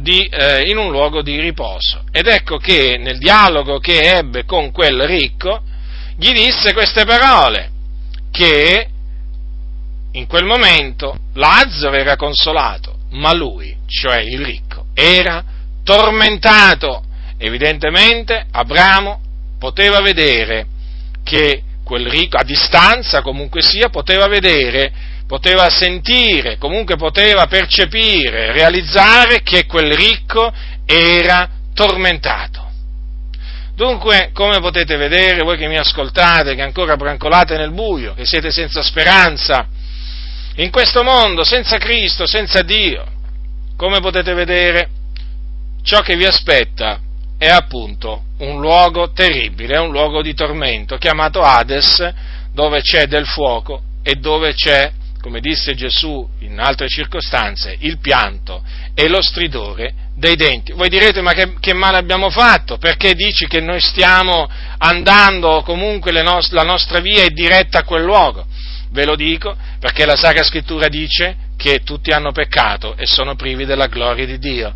di, 0.03 0.25
eh, 0.25 0.69
in 0.69 0.79
un, 0.79 0.91
luogo 0.91 1.23
di, 1.23 1.39
riposo. 1.41 2.05
Ed 2.11 2.27
ecco 2.27 2.59
che 2.59 2.97
nel 2.99 3.19
dialogo 3.19 3.79
che 3.79 4.17
ebbe 4.17 4.45
con 4.45 4.71
quel 4.71 5.03
ricco, 5.03 5.63
gli 6.17 6.33
disse 6.33 6.73
queste 6.73 7.05
parole, 7.05 7.71
che 8.31 8.89
in 10.13 10.27
quel 10.27 10.45
momento 10.45 11.17
Lazzaro 11.35 11.97
era 11.97 12.17
consolato, 12.17 12.97
ma 13.11 13.35
lui, 13.35 13.77
cioè 13.87 14.19
il 14.19 14.45
ricco, 14.45 14.87
era 14.95 15.45
tormentato. 15.85 17.05
Evidentemente 17.39 18.47
Abramo 18.53 19.21
poteva 19.59 20.01
vedere 20.01 20.67
che 21.23 21.63
quel 21.85 22.09
ricco, 22.09 22.37
a 22.37 22.45
distanza 22.45 23.23
comunque 23.23 23.63
sia, 23.63 23.89
poteva 23.89 24.27
vedere 24.27 25.11
poteva 25.33 25.71
sentire, 25.71 26.59
comunque 26.59 26.97
poteva 26.97 27.47
percepire, 27.47 28.53
realizzare 28.53 29.41
che 29.43 29.65
quel 29.65 29.95
ricco 29.95 30.53
era 30.85 31.49
tormentato. 31.73 32.71
Dunque, 33.75 34.29
come 34.35 34.61
potete 34.61 34.97
vedere, 34.97 35.43
voi 35.43 35.57
che 35.57 35.69
mi 35.69 35.79
ascoltate, 35.79 36.55
che 36.55 36.61
ancora 36.61 36.97
brancolate 36.97 37.57
nel 37.57 37.73
buio, 37.73 38.13
che 38.13 38.27
siete 38.27 38.51
senza 38.51 38.83
speranza, 38.83 39.67
in 40.57 40.71
questo 40.71 41.03
mondo, 41.03 41.45
senza 41.45 41.79
Cristo, 41.79 42.27
senza 42.27 42.61
Dio, 42.61 43.03
come 43.75 44.01
potete 44.01 44.35
vedere, 44.35 44.91
ciò 45.83 46.01
che 46.01 46.15
vi 46.15 46.27
aspetta 46.27 47.01
è 47.43 47.49
appunto 47.49 48.27
un 48.39 48.61
luogo 48.61 49.11
terribile, 49.11 49.75
è 49.75 49.81
un 49.81 49.91
luogo 49.91 50.23
di 50.23 50.33
tormento, 50.33 50.97
chiamato 50.97 51.41
Hades, 51.41 52.09
dove 52.53 52.83
c'è 52.83 53.07
del 53.07 53.27
fuoco 53.27 53.83
e 54.05 54.15
dove 54.15 54.55
c'è 54.55 54.93
come 55.21 55.41
disse 55.41 55.75
Gesù 55.75 56.29
in 56.41 56.61
altre 56.61 56.87
circostanze, 56.87 57.77
il 57.81 57.99
pianto 57.99 58.63
e 58.95 59.09
lo 59.09 59.21
stridore 59.21 59.93
dei 60.15 60.37
denti. 60.37 60.71
Voi 60.71 60.89
direte 60.89 61.21
ma 61.21 61.33
che, 61.33 61.55
che 61.59 61.73
male 61.73 61.97
abbiamo 61.97 62.31
fatto? 62.31 62.79
Perché 62.79 63.15
dici 63.15 63.49
che 63.49 63.61
noi 63.61 63.81
stiamo 63.81 64.49
andando, 64.79 65.63
comunque 65.65 66.13
no- 66.23 66.39
la 66.51 66.63
nostra 66.63 67.01
via 67.01 67.25
è 67.25 67.31
diretta 67.31 67.81
a 67.81 67.85
quel 67.85 68.05
luogo? 68.05 68.47
Ve 68.91 69.05
lo 69.05 69.17
dico 69.17 69.57
perché 69.81 70.07
la 70.07 70.17
Sacra 70.17 70.45
Scrittura 70.45 70.87
dice 70.87 71.37
che 71.57 71.83
tutti 71.83 72.13
hanno 72.13 72.31
peccato 72.31 72.97
e 72.97 73.07
sono 73.07 73.35
privi 73.35 73.65
della 73.65 73.89
gloria 73.89 74.27
di 74.27 74.39
Dio 74.39 74.75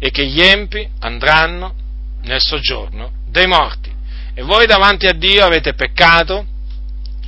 e 0.00 0.10
che 0.10 0.26
gli 0.26 0.40
empi 0.40 0.88
andranno 1.00 1.86
nel 2.22 2.40
soggiorno 2.40 3.12
dei 3.26 3.46
morti. 3.46 3.92
E 4.34 4.42
voi 4.42 4.66
davanti 4.66 5.06
a 5.06 5.12
Dio 5.12 5.44
avete 5.44 5.74
peccato? 5.74 6.46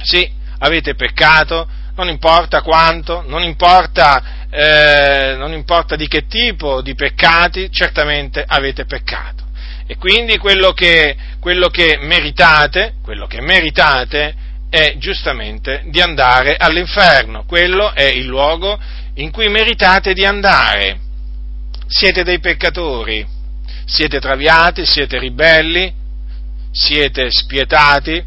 Sì, 0.02 0.30
avete 0.58 0.94
peccato 0.94 1.68
non 2.00 2.08
importa 2.08 2.62
quanto, 2.62 3.22
non 3.26 3.42
importa, 3.42 4.46
eh, 4.50 5.34
non 5.36 5.52
importa 5.52 5.96
di 5.96 6.08
che 6.08 6.26
tipo 6.26 6.80
di 6.80 6.94
peccati, 6.94 7.70
certamente 7.70 8.42
avete 8.46 8.86
peccato. 8.86 9.44
E 9.86 9.96
quindi 9.96 10.38
quello 10.38 10.72
che, 10.72 11.14
quello 11.40 11.68
che 11.68 11.98
meritate, 12.00 12.94
quello 13.02 13.26
che 13.26 13.42
meritate 13.42 14.34
è 14.70 14.94
giustamente 14.98 15.82
di 15.86 16.00
andare 16.00 16.56
all'inferno, 16.56 17.44
quello 17.44 17.92
è 17.92 18.04
il 18.04 18.24
luogo 18.24 18.78
in 19.14 19.30
cui 19.30 19.48
meritate 19.48 20.14
di 20.14 20.24
andare. 20.24 21.00
Siete 21.86 22.22
dei 22.22 22.38
peccatori, 22.38 23.26
siete 23.90 24.20
traviati, 24.20 24.86
siete 24.86 25.18
ribelli, 25.18 25.92
siete 26.70 27.30
spietati, 27.30 28.22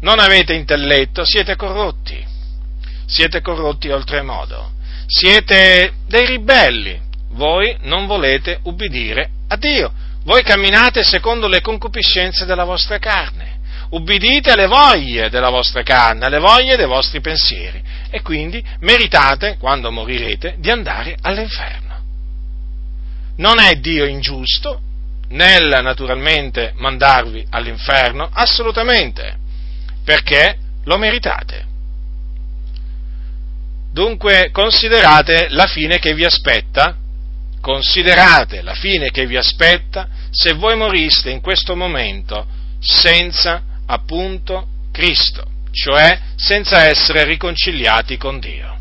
non 0.00 0.18
avete 0.18 0.52
intelletto, 0.52 1.24
siete 1.24 1.56
corrotti 1.56 2.34
siete 3.06 3.40
corrotti 3.40 3.88
oltremodo, 3.88 4.72
siete 5.06 5.92
dei 6.06 6.26
ribelli, 6.26 7.00
voi 7.30 7.76
non 7.82 8.06
volete 8.06 8.58
ubbidire 8.64 9.30
a 9.48 9.56
Dio, 9.56 9.92
voi 10.24 10.42
camminate 10.42 11.04
secondo 11.04 11.46
le 11.46 11.60
concupiscenze 11.60 12.44
della 12.44 12.64
vostra 12.64 12.98
carne, 12.98 13.60
ubbidite 13.90 14.50
alle 14.50 14.66
voglie 14.66 15.30
della 15.30 15.50
vostra 15.50 15.84
carne, 15.84 16.26
alle 16.26 16.40
voglie 16.40 16.76
dei 16.76 16.86
vostri 16.86 17.20
pensieri 17.20 17.80
e 18.10 18.20
quindi 18.22 18.62
meritate, 18.80 19.56
quando 19.58 19.92
morirete, 19.92 20.56
di 20.58 20.70
andare 20.70 21.16
all'inferno. 21.20 21.85
Non 23.36 23.58
è 23.58 23.74
Dio 23.76 24.06
ingiusto 24.06 24.80
nel 25.28 25.80
naturalmente 25.82 26.72
mandarvi 26.76 27.46
all'inferno, 27.50 28.28
assolutamente, 28.32 29.36
perché 30.04 30.58
lo 30.84 30.96
meritate. 30.96 31.64
Dunque 33.92 34.50
considerate 34.52 35.48
la 35.50 35.66
fine 35.66 35.98
che 35.98 36.14
vi 36.14 36.24
aspetta 36.24 36.96
considerate 37.66 38.62
la 38.62 38.74
fine 38.74 39.10
che 39.10 39.26
vi 39.26 39.36
aspetta 39.36 40.06
se 40.30 40.52
voi 40.52 40.76
moriste 40.76 41.30
in 41.30 41.40
questo 41.40 41.74
momento 41.74 42.46
senza 42.78 43.60
appunto 43.86 44.68
Cristo, 44.92 45.44
cioè 45.72 46.20
senza 46.36 46.84
essere 46.84 47.24
riconciliati 47.24 48.16
con 48.16 48.38
Dio. 48.38 48.78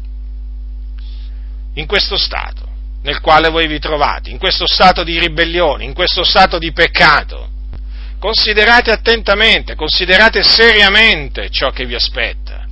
In 1.73 1.87
questo 1.87 2.15
stato 2.15 2.64
nel 3.05 3.21
quale 3.21 3.49
voi 3.49 3.67
vi 3.67 3.77
trovate, 3.77 4.31
in 4.31 4.39
questo 4.39 4.65
stato 4.65 5.03
di 5.03 5.19
ribellione, 5.19 5.83
in 5.83 5.93
questo 5.93 6.23
stato 6.23 6.57
di 6.57 6.71
peccato, 6.71 7.49
considerate 8.17 8.89
attentamente, 8.89 9.75
considerate 9.75 10.41
seriamente 10.41 11.51
ciò 11.51 11.69
che 11.69 11.85
vi 11.85 11.93
aspetta. 11.93 12.65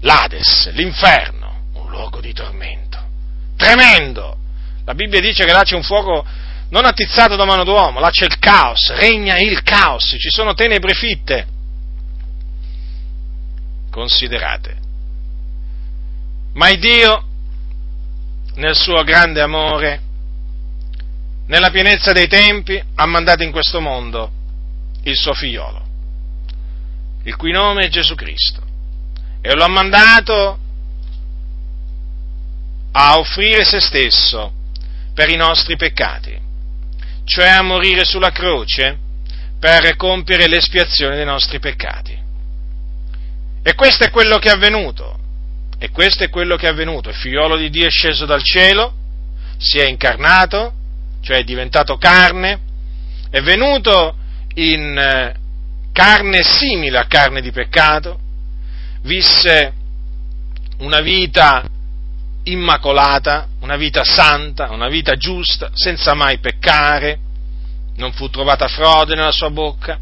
L'Ades, 0.00 0.70
l'inferno, 0.72 1.68
un 1.72 1.88
luogo 1.88 2.20
di 2.20 2.34
tormento, 2.34 2.98
tremendo. 3.56 4.36
La 4.84 4.92
Bibbia 4.92 5.20
dice 5.20 5.46
che 5.46 5.52
là 5.52 5.62
c'è 5.62 5.74
un 5.74 5.82
fuoco 5.82 6.26
non 6.68 6.84
attizzato 6.84 7.34
da 7.34 7.46
mano 7.46 7.64
d'uomo, 7.64 7.98
là 7.98 8.10
c'è 8.10 8.26
il 8.26 8.38
caos, 8.38 8.92
regna 8.92 9.38
il 9.38 9.62
caos, 9.62 10.16
ci 10.18 10.28
sono 10.28 10.52
tenebre 10.52 10.92
fitte. 10.92 11.46
Considerate. 13.90 14.76
Ma 16.54 16.70
Dio, 16.74 17.28
nel 18.54 18.74
suo 18.74 19.02
grande 19.02 19.40
amore, 19.40 20.00
nella 21.46 21.70
pienezza 21.70 22.12
dei 22.12 22.28
tempi, 22.28 22.82
ha 22.94 23.06
mandato 23.06 23.42
in 23.42 23.50
questo 23.50 23.80
mondo 23.80 24.30
il 25.04 25.16
suo 25.16 25.34
figliolo, 25.34 25.86
il 27.24 27.36
cui 27.36 27.52
nome 27.52 27.86
è 27.86 27.88
Gesù 27.88 28.14
Cristo, 28.14 28.62
e 29.40 29.54
lo 29.54 29.64
ha 29.64 29.68
mandato 29.68 30.58
a 32.92 33.18
offrire 33.18 33.64
se 33.64 33.80
stesso 33.80 34.52
per 35.14 35.28
i 35.30 35.36
nostri 35.36 35.76
peccati, 35.76 36.38
cioè 37.24 37.48
a 37.48 37.62
morire 37.62 38.04
sulla 38.04 38.30
croce 38.30 38.98
per 39.58 39.96
compiere 39.96 40.48
l'espiazione 40.48 41.16
dei 41.16 41.24
nostri 41.24 41.58
peccati. 41.58 42.20
E 43.62 43.74
questo 43.74 44.04
è 44.04 44.10
quello 44.10 44.38
che 44.38 44.48
è 44.48 44.52
avvenuto. 44.52 45.18
E 45.82 45.90
questo 45.90 46.22
è 46.22 46.28
quello 46.28 46.54
che 46.54 46.66
è 46.66 46.70
avvenuto. 46.70 47.08
Il 47.08 47.16
figliolo 47.16 47.56
di 47.56 47.68
Dio 47.68 47.88
è 47.88 47.90
sceso 47.90 48.24
dal 48.24 48.44
cielo, 48.44 48.94
si 49.58 49.78
è 49.78 49.84
incarnato, 49.84 50.72
cioè 51.22 51.38
è 51.38 51.42
diventato 51.42 51.96
carne, 51.96 52.60
è 53.28 53.40
venuto 53.40 54.14
in 54.54 54.96
eh, 54.96 55.34
carne 55.92 56.44
simile 56.44 56.98
a 56.98 57.06
carne 57.06 57.40
di 57.40 57.50
peccato, 57.50 58.16
visse 59.02 59.72
una 60.78 61.00
vita 61.00 61.68
immacolata, 62.44 63.48
una 63.58 63.74
vita 63.74 64.04
santa, 64.04 64.70
una 64.70 64.86
vita 64.86 65.16
giusta, 65.16 65.70
senza 65.74 66.14
mai 66.14 66.38
peccare, 66.38 67.18
non 67.96 68.12
fu 68.12 68.30
trovata 68.30 68.68
frode 68.68 69.16
nella 69.16 69.32
sua 69.32 69.50
bocca, 69.50 69.98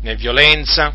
né 0.00 0.14
violenza. 0.14 0.94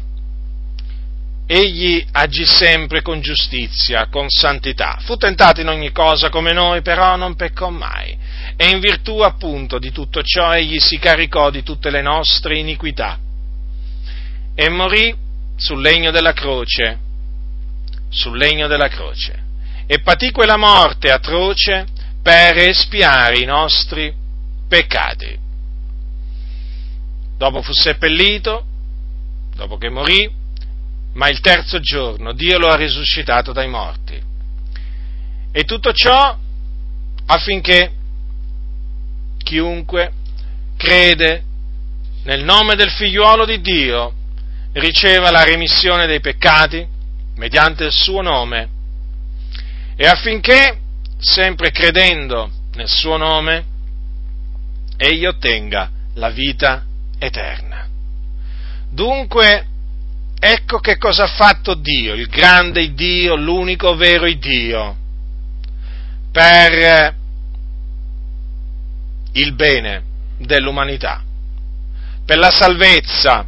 Egli 1.48 2.04
agì 2.12 2.46
sempre 2.46 3.02
con 3.02 3.22
giustizia, 3.22 4.08
con 4.08 4.30
santità. 4.30 4.98
Fu 5.02 5.16
tentato 5.16 5.62
in 5.62 5.68
ogni 5.68 5.92
cosa 5.92 6.30
come 6.30 6.54
noi, 6.54 6.82
però 6.82 7.16
non 7.16 7.36
peccò 7.36 7.70
mai. 7.70 8.18
E 8.56 8.70
in 8.70 8.80
virtù 8.80 9.20
appunto 9.20 9.78
di 9.78 9.92
tutto 9.92 10.24
ciò 10.24 10.54
egli 10.54 10.80
si 10.80 10.98
caricò 10.98 11.50
di 11.50 11.62
tutte 11.62 11.90
le 11.92 12.02
nostre 12.02 12.58
iniquità. 12.58 13.20
E 14.56 14.70
morì 14.70 15.16
sul 15.56 15.82
legno 15.82 16.12
della 16.12 16.34
croce, 16.34 17.00
sul 18.10 18.38
legno 18.38 18.68
della 18.68 18.88
croce 18.88 19.44
e 19.88 20.00
patì 20.00 20.32
quella 20.32 20.58
morte 20.58 21.12
atroce 21.12 21.86
per 22.22 22.58
espiare 22.58 23.38
i 23.38 23.46
nostri 23.46 24.12
peccati. 24.68 25.38
Dopo 27.38 27.62
fu 27.62 27.72
seppellito, 27.72 28.66
dopo 29.56 29.78
che 29.78 29.90
morì, 29.90 30.44
ma 31.16 31.30
il 31.30 31.40
terzo 31.40 31.80
giorno 31.80 32.34
Dio 32.34 32.58
lo 32.58 32.70
ha 32.70 32.76
risuscitato 32.76 33.52
dai 33.52 33.68
morti. 33.68 34.22
E 35.52 35.64
tutto 35.64 35.92
ciò 35.94 36.38
affinché 37.28 37.92
chiunque 39.38 40.12
crede 40.78 41.44
nel 42.24 42.44
nome 42.44 42.76
del 42.76 42.90
figliuolo 42.90 43.46
di 43.46 43.62
Dio 43.62 44.14
riceva 44.74 45.32
la 45.32 45.44
remissione 45.44 46.08
dei 46.08 46.20
peccati 46.20 46.86
mediante 47.36 47.86
il 47.86 47.92
suo 47.92 48.22
nome 48.22 48.70
e 49.96 50.08
affinché, 50.08 50.78
sempre 51.18 51.72
credendo 51.72 52.52
nel 52.74 52.90
suo 52.90 53.16
nome, 53.16 53.66
egli 54.98 55.26
ottenga 55.26 55.90
la 56.16 56.30
vita 56.30 56.84
eterna. 57.18 57.88
Dunque, 58.90 59.68
ecco 60.40 60.80
che 60.80 60.98
cosa 60.98 61.24
ha 61.24 61.28
fatto 61.28 61.74
Dio, 61.76 62.14
il 62.14 62.28
grande 62.28 62.94
Dio, 62.94 63.36
l'unico 63.36 63.96
vero 63.96 64.32
Dio, 64.38 64.96
per 66.32 67.16
il 69.32 69.54
bene 69.54 70.04
dell'umanità, 70.38 71.24
per 72.26 72.38
la 72.38 72.52
salvezza 72.52 73.46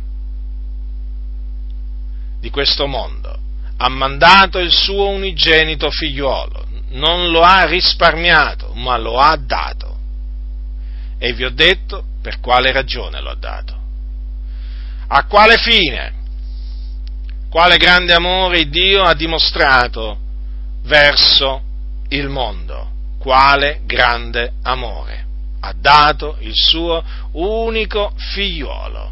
di 2.39 2.49
questo 2.49 2.87
mondo 2.87 3.37
ha 3.77 3.89
mandato 3.89 4.57
il 4.59 4.71
suo 4.71 5.09
unigenito 5.09 5.91
figliuolo, 5.91 6.65
non 6.91 7.29
lo 7.29 7.41
ha 7.41 7.65
risparmiato, 7.65 8.73
ma 8.73 8.97
lo 8.97 9.19
ha 9.19 9.37
dato. 9.37 9.95
E 11.19 11.33
vi 11.33 11.45
ho 11.45 11.51
detto 11.51 12.03
per 12.21 12.39
quale 12.39 12.71
ragione 12.71 13.21
lo 13.21 13.29
ha 13.29 13.35
dato. 13.35 13.75
A 15.07 15.25
quale 15.25 15.57
fine? 15.57 16.16
Quale 17.49 17.77
grande 17.77 18.13
amore 18.13 18.67
Dio 18.67 19.03
ha 19.03 19.13
dimostrato 19.13 20.17
verso 20.83 21.61
il 22.09 22.27
mondo? 22.27 22.91
Quale 23.19 23.81
grande 23.85 24.53
amore? 24.63 25.25
Ha 25.61 25.73
dato 25.75 26.37
il 26.39 26.53
suo 26.53 27.03
unico 27.31 28.13
figliuolo. 28.15 29.11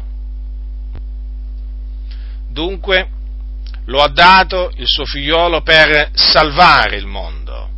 Dunque, 2.50 3.08
lo 3.86 4.02
ha 4.02 4.08
dato 4.08 4.72
il 4.76 4.86
suo 4.86 5.04
figliolo 5.04 5.62
per 5.62 6.10
salvare 6.14 6.96
il 6.96 7.06
mondo. 7.06 7.68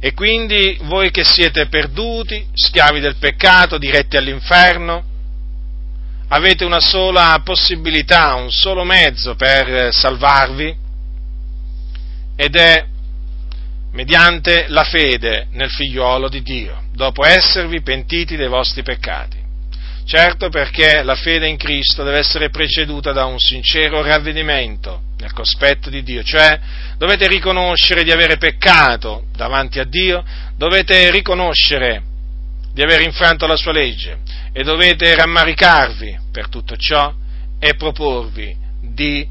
E 0.00 0.14
quindi 0.14 0.78
voi 0.82 1.10
che 1.10 1.22
siete 1.22 1.66
perduti, 1.66 2.44
schiavi 2.52 3.00
del 3.00 3.16
peccato, 3.16 3.78
diretti 3.78 4.16
all'inferno, 4.16 5.04
avete 6.34 6.64
una 6.64 6.80
sola 6.80 7.40
possibilità, 7.44 8.34
un 8.34 8.50
solo 8.50 8.84
mezzo 8.84 9.34
per 9.34 9.92
salvarvi 9.92 10.74
ed 12.34 12.56
è 12.56 12.86
mediante 13.92 14.64
la 14.68 14.82
fede 14.82 15.48
nel 15.52 15.70
figliolo 15.70 16.30
di 16.30 16.40
Dio, 16.40 16.84
dopo 16.94 17.26
esservi 17.26 17.82
pentiti 17.82 18.36
dei 18.36 18.48
vostri 18.48 18.82
peccati. 18.82 19.40
Certo 20.04 20.48
perché 20.48 21.02
la 21.02 21.14
fede 21.14 21.48
in 21.48 21.58
Cristo 21.58 22.02
deve 22.02 22.18
essere 22.18 22.48
preceduta 22.48 23.12
da 23.12 23.26
un 23.26 23.38
sincero 23.38 24.02
ravvedimento 24.02 25.02
nel 25.18 25.32
cospetto 25.34 25.90
di 25.90 26.02
Dio, 26.02 26.22
cioè 26.22 26.58
dovete 26.96 27.28
riconoscere 27.28 28.04
di 28.04 28.10
avere 28.10 28.38
peccato 28.38 29.26
davanti 29.36 29.78
a 29.78 29.84
Dio, 29.84 30.24
dovete 30.56 31.10
riconoscere 31.10 32.04
di 32.72 32.82
aver 32.82 33.02
infranto 33.02 33.46
la 33.46 33.56
sua 33.56 33.72
legge 33.72 34.20
e 34.52 34.62
dovete 34.62 35.14
rammaricarvi 35.14 36.18
per 36.32 36.48
tutto 36.48 36.76
ciò 36.76 37.12
e 37.58 37.74
proporvi 37.74 38.56
di 38.80 39.26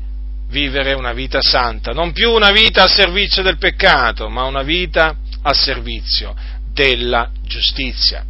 vivere 0.49 0.93
una 0.93 1.13
vita 1.13 1.41
santa, 1.41 1.91
non 1.91 2.11
più 2.11 2.31
una 2.31 2.51
vita 2.51 2.83
a 2.83 2.87
servizio 2.87 3.41
del 3.41 3.57
peccato, 3.57 4.29
ma 4.29 4.43
una 4.43 4.63
vita 4.63 5.15
a 5.41 5.53
servizio 5.53 6.35
della 6.73 7.29
giustizia. 7.43 8.25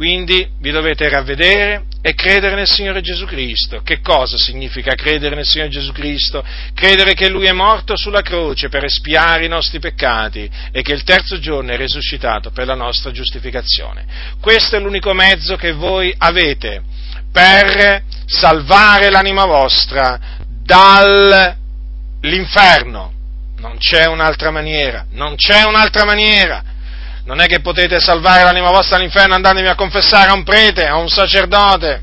Quindi 0.00 0.48
vi 0.60 0.70
dovete 0.70 1.10
ravvedere 1.10 1.84
e 2.00 2.14
credere 2.14 2.54
nel 2.54 2.66
Signore 2.66 3.02
Gesù 3.02 3.26
Cristo. 3.26 3.82
Che 3.82 4.00
cosa 4.00 4.38
significa 4.38 4.94
credere 4.94 5.34
nel 5.34 5.44
Signore 5.44 5.68
Gesù 5.68 5.92
Cristo? 5.92 6.42
Credere 6.72 7.12
che 7.12 7.28
Lui 7.28 7.44
è 7.44 7.52
morto 7.52 7.98
sulla 7.98 8.22
croce 8.22 8.70
per 8.70 8.84
espiare 8.84 9.44
i 9.44 9.48
nostri 9.48 9.78
peccati 9.78 10.50
e 10.72 10.80
che 10.80 10.94
il 10.94 11.04
terzo 11.04 11.38
giorno 11.38 11.72
è 11.72 11.76
risuscitato 11.76 12.50
per 12.50 12.64
la 12.64 12.74
nostra 12.74 13.10
giustificazione. 13.10 14.06
Questo 14.40 14.76
è 14.76 14.80
l'unico 14.80 15.12
mezzo 15.12 15.56
che 15.56 15.72
voi 15.72 16.14
avete 16.16 16.80
per 17.30 18.02
salvare 18.24 19.10
l'anima 19.10 19.44
vostra 19.44 20.18
dall'inferno. 20.62 23.12
Non 23.58 23.76
c'è 23.76 24.06
un'altra 24.06 24.50
maniera, 24.50 25.04
non 25.10 25.34
c'è 25.34 25.64
un'altra 25.64 26.06
maniera 26.06 26.69
non 27.30 27.38
è 27.38 27.46
che 27.46 27.60
potete 27.60 28.00
salvare 28.00 28.42
l'anima 28.42 28.70
vostra 28.70 28.96
all'inferno 28.96 29.36
andandovi 29.36 29.68
a 29.68 29.76
confessare 29.76 30.30
a 30.30 30.34
un 30.34 30.42
prete, 30.42 30.84
a 30.84 30.96
un 30.96 31.08
sacerdote, 31.08 32.02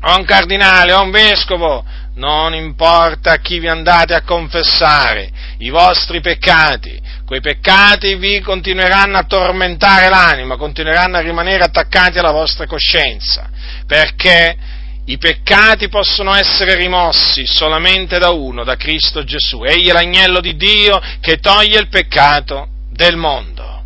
a 0.00 0.16
un 0.16 0.24
cardinale, 0.24 0.90
a 0.90 1.00
un 1.00 1.12
vescovo. 1.12 1.84
Non 2.16 2.52
importa 2.52 3.36
chi 3.36 3.60
vi 3.60 3.68
andate 3.68 4.12
a 4.12 4.22
confessare, 4.22 5.30
i 5.58 5.70
vostri 5.70 6.20
peccati. 6.20 7.00
Quei 7.24 7.40
peccati 7.40 8.16
vi 8.16 8.40
continueranno 8.40 9.18
a 9.18 9.22
tormentare 9.22 10.08
l'anima, 10.08 10.56
continueranno 10.56 11.18
a 11.18 11.20
rimanere 11.20 11.62
attaccati 11.62 12.18
alla 12.18 12.32
vostra 12.32 12.66
coscienza, 12.66 13.48
perché 13.86 14.56
i 15.04 15.16
peccati 15.16 15.88
possono 15.88 16.34
essere 16.34 16.74
rimossi 16.74 17.46
solamente 17.46 18.18
da 18.18 18.30
uno, 18.30 18.64
da 18.64 18.74
Cristo 18.74 19.22
Gesù. 19.22 19.62
Egli 19.62 19.90
è 19.90 19.92
l'agnello 19.92 20.40
di 20.40 20.56
Dio 20.56 21.00
che 21.20 21.36
toglie 21.36 21.78
il 21.78 21.88
peccato 21.88 22.66
del 22.90 23.14
mondo. 23.16 23.79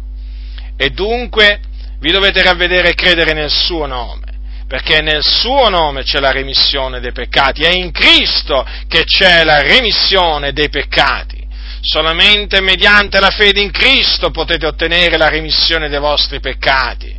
E 0.77 0.91
dunque 0.91 1.61
vi 2.01 2.11
dovete 2.11 2.43
ravvedere 2.43 2.91
e 2.91 2.95
credere 2.95 3.33
nel 3.33 3.51
suo 3.51 3.87
nome 3.87 4.33
perché 4.67 5.03
nel 5.03 5.23
suo 5.23 5.69
nome 5.69 6.03
c'è 6.03 6.19
la 6.19 6.33
remissione 6.33 6.99
dei 6.99 7.13
peccati, 7.13 7.63
è 7.63 7.71
in 7.71 7.93
Cristo 7.93 8.67
che 8.89 9.05
c'è 9.05 9.45
la 9.45 9.61
remissione 9.61 10.53
dei 10.53 10.69
peccati. 10.69 11.47
Solamente 11.81 12.61
mediante 12.61 13.21
la 13.21 13.31
fede 13.31 13.61
in 13.61 13.71
Cristo 13.71 14.31
potete 14.31 14.67
ottenere 14.67 15.19
la 15.19 15.29
remissione 15.29 15.89
dei 15.89 16.01
vostri 16.01 16.41
peccati 16.41 17.15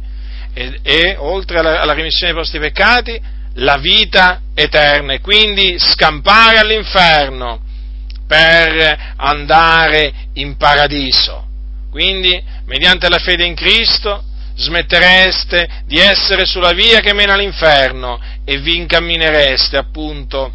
e, 0.54 0.80
e 0.82 1.15
oltre 1.20 1.60
alla, 1.60 1.82
alla 1.82 1.94
remissione 1.94 2.34
dei 2.34 2.41
vostri 2.41 2.60
peccati 2.60 3.22
la 3.56 3.78
vita 3.78 4.41
eterna 4.56 5.13
e 5.13 5.22
quindi 5.22 5.78
scampare 5.78 6.58
all'inferno 6.58 7.62
per 8.28 9.13
andare 9.18 10.13
in 10.34 10.58
paradiso. 10.58 11.46
Quindi, 11.91 12.44
mediante 12.65 13.10
la 13.10 13.19
fede 13.19 13.45
in 13.45 13.56
Cristo, 13.56 14.23
smettereste 14.56 15.84
di 15.86 15.97
essere 15.97 16.45
sulla 16.45 16.71
via 16.71 17.01
che 17.01 17.13
mena 17.13 17.34
all'inferno 17.34 18.19
e 18.45 18.58
vi 18.58 18.78
incamminereste 18.78 19.78
appunto, 19.78 20.51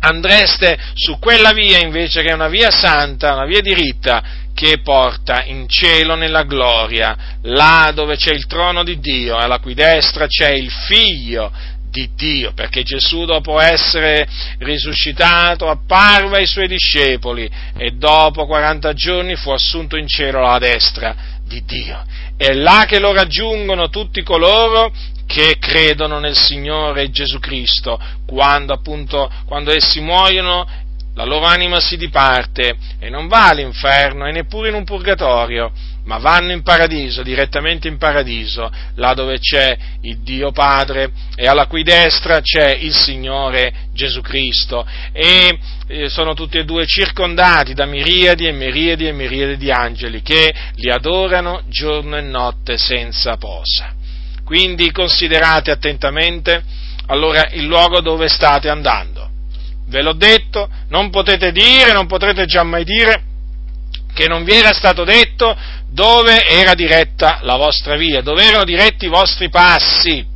andreste 0.00 0.78
su 0.94 1.18
quella 1.18 1.52
via 1.52 1.78
invece 1.78 2.22
che 2.22 2.28
è 2.28 2.34
una 2.34 2.48
via 2.48 2.70
santa, 2.70 3.34
una 3.34 3.46
via 3.46 3.60
diritta 3.60 4.42
che 4.54 4.80
porta 4.82 5.42
in 5.44 5.68
cielo 5.68 6.14
nella 6.14 6.44
gloria, 6.44 7.16
là 7.42 7.90
dove 7.92 8.16
c'è 8.16 8.32
il 8.32 8.46
trono 8.46 8.84
di 8.84 9.00
Dio, 9.00 9.36
alla 9.36 9.58
cui 9.58 9.74
destra 9.74 10.26
c'è 10.28 10.50
il 10.50 10.70
figlio 10.70 11.50
di 11.90 12.10
Dio, 12.14 12.52
perché 12.54 12.82
Gesù 12.82 13.24
dopo 13.24 13.60
essere 13.60 14.26
risuscitato 14.58 15.68
apparve 15.68 16.38
ai 16.38 16.46
suoi 16.46 16.68
discepoli 16.68 17.48
e 17.76 17.92
dopo 17.92 18.46
40 18.46 18.92
giorni 18.94 19.36
fu 19.36 19.50
assunto 19.50 19.96
in 19.96 20.06
cielo 20.06 20.38
alla 20.38 20.58
destra 20.58 21.33
di 21.54 21.64
Dio. 21.64 22.04
È 22.36 22.52
là 22.52 22.84
che 22.86 22.98
lo 22.98 23.12
raggiungono 23.12 23.88
tutti 23.88 24.22
coloro 24.22 24.92
che 25.26 25.56
credono 25.58 26.18
nel 26.18 26.36
Signore 26.36 27.10
Gesù 27.10 27.38
Cristo, 27.38 27.98
quando 28.26 28.74
appunto, 28.74 29.30
quando 29.46 29.72
essi 29.72 30.00
muoiono, 30.00 30.66
la 31.14 31.24
loro 31.24 31.46
anima 31.46 31.80
si 31.80 31.96
diparte 31.96 32.76
e 32.98 33.08
non 33.08 33.28
va 33.28 33.48
all'inferno 33.48 34.26
e 34.26 34.32
neppure 34.32 34.68
in 34.68 34.74
un 34.74 34.84
purgatorio, 34.84 35.72
ma 36.04 36.18
vanno 36.18 36.50
in 36.50 36.62
paradiso, 36.62 37.22
direttamente 37.22 37.86
in 37.86 37.98
paradiso, 37.98 38.70
là 38.96 39.14
dove 39.14 39.38
c'è 39.38 39.76
il 40.02 40.18
Dio 40.18 40.50
Padre 40.50 41.12
e 41.36 41.46
alla 41.46 41.66
cui 41.66 41.84
destra 41.84 42.40
c'è 42.40 42.74
il 42.74 42.92
Signore 42.92 43.72
Gesù 43.92 44.20
Cristo 44.22 44.84
e 45.12 45.58
eh, 45.86 46.08
sono 46.08 46.34
tutti 46.34 46.58
e 46.58 46.64
due 46.64 46.84
circondati 46.84 47.74
da 47.74 47.86
miriadi 47.86 48.46
e 48.46 48.52
miriadi 48.52 49.06
e 49.06 49.12
miriadi 49.12 49.56
di 49.56 49.70
angeli 49.70 50.20
che 50.20 50.52
li 50.74 50.90
adorano 50.90 51.62
giorno 51.68 52.16
e 52.16 52.22
notte 52.22 52.76
senza 52.76 53.36
posa. 53.36 53.94
Quindi 54.44 54.90
considerate 54.90 55.70
attentamente 55.70 56.62
allora 57.06 57.48
il 57.52 57.64
luogo 57.64 58.00
dove 58.00 58.28
state 58.28 58.68
andando. 58.68 59.13
Ve 59.86 60.02
l'ho 60.02 60.14
detto, 60.14 60.68
non 60.88 61.10
potete 61.10 61.52
dire, 61.52 61.92
non 61.92 62.06
potrete 62.06 62.46
già 62.46 62.62
mai 62.62 62.84
dire 62.84 63.22
che 64.14 64.28
non 64.28 64.44
vi 64.44 64.54
era 64.54 64.72
stato 64.72 65.04
detto 65.04 65.56
dove 65.88 66.46
era 66.46 66.74
diretta 66.74 67.40
la 67.42 67.56
vostra 67.56 67.96
via, 67.96 68.22
dove 68.22 68.44
erano 68.44 68.64
diretti 68.64 69.06
i 69.06 69.10
vostri 69.10 69.48
passi. 69.48 70.26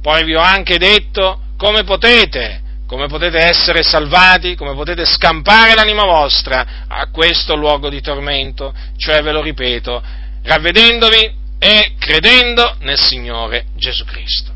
Poi 0.00 0.24
vi 0.24 0.34
ho 0.34 0.40
anche 0.40 0.78
detto 0.78 1.40
come 1.56 1.84
potete, 1.84 2.60
come 2.86 3.06
potete 3.06 3.38
essere 3.38 3.82
salvati, 3.82 4.56
come 4.56 4.74
potete 4.74 5.04
scampare 5.04 5.74
l'anima 5.74 6.04
vostra 6.04 6.84
a 6.88 7.08
questo 7.10 7.54
luogo 7.54 7.88
di 7.88 8.00
tormento, 8.00 8.74
cioè 8.96 9.22
ve 9.22 9.32
lo 9.32 9.40
ripeto, 9.40 10.02
ravvedendovi 10.42 11.40
e 11.58 11.94
credendo 11.98 12.76
nel 12.80 12.98
Signore 12.98 13.66
Gesù 13.76 14.04
Cristo. 14.04 14.52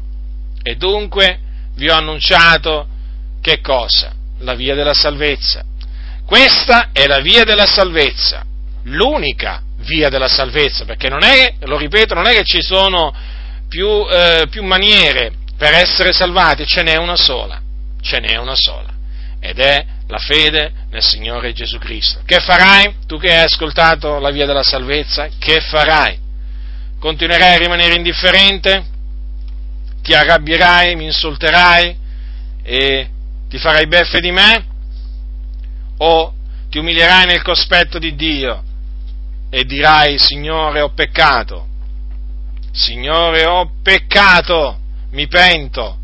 E 0.62 0.74
dunque 0.76 1.38
vi 1.76 1.88
ho 1.88 1.94
annunciato 1.94 2.88
che 3.46 3.61
cosa? 3.61 4.12
La 4.40 4.54
via 4.54 4.74
della 4.74 4.92
salvezza. 4.92 5.62
Questa 6.26 6.88
è 6.92 7.06
la 7.06 7.20
via 7.20 7.44
della 7.44 7.64
salvezza, 7.64 8.44
l'unica 8.82 9.62
via 9.85 10.09
della 10.09 10.26
salvezza, 10.26 10.85
perché 10.85 11.09
non 11.09 11.22
è, 11.22 11.54
lo 11.61 11.76
ripeto, 11.76 12.12
non 12.12 12.26
è 12.26 12.32
che 12.32 12.42
ci 12.42 12.61
sono 12.61 13.14
più, 13.68 14.04
eh, 14.11 14.48
più 14.50 14.64
maniere 14.64 15.32
per 15.56 15.74
essere 15.74 16.12
salvati, 16.12 16.66
ce 16.66 16.82
n'è 16.82 16.96
una 16.96 17.14
sola, 17.14 17.62
ce 18.00 18.18
n'è 18.18 18.35
una 18.35 18.56
sola, 18.56 18.92
ed 19.38 19.61
è 19.61 19.87
la 20.09 20.18
fede 20.18 20.72
nel 20.90 21.04
Signore 21.04 21.52
Gesù 21.52 21.78
Cristo. 21.78 22.22
Che 22.26 22.40
farai? 22.40 22.96
Tu 23.06 23.16
che 23.16 23.30
hai 23.30 23.44
ascoltato 23.44 24.18
la 24.18 24.30
via 24.30 24.46
della 24.46 24.64
salvezza, 24.64 25.28
che 25.38 25.61
farai? 25.61 26.18
Continuerai 26.98 27.54
a 27.54 27.59
rimanere 27.59 27.94
indifferente? 27.94 28.85
Ti 30.02 30.14
arrabbierai, 30.14 30.96
mi 30.96 31.04
insulterai 31.04 31.96
e 32.64 33.11
ti 33.48 33.59
farai 33.59 33.87
beffe 33.87 34.20
di 34.20 34.30
me? 34.30 34.66
O 35.98 36.35
ti 36.68 36.78
umilierai 36.78 37.26
nel 37.26 37.42
cospetto 37.42 37.98
di 37.98 38.14
Dio 38.14 38.62
e 39.50 39.64
dirai, 39.64 40.18
Signore, 40.18 40.80
ho 40.80 40.90
peccato, 40.90 41.66
Signore, 42.72 43.46
ho 43.46 43.70
peccato, 43.82 44.78
mi 45.11 45.26
pento 45.28 45.98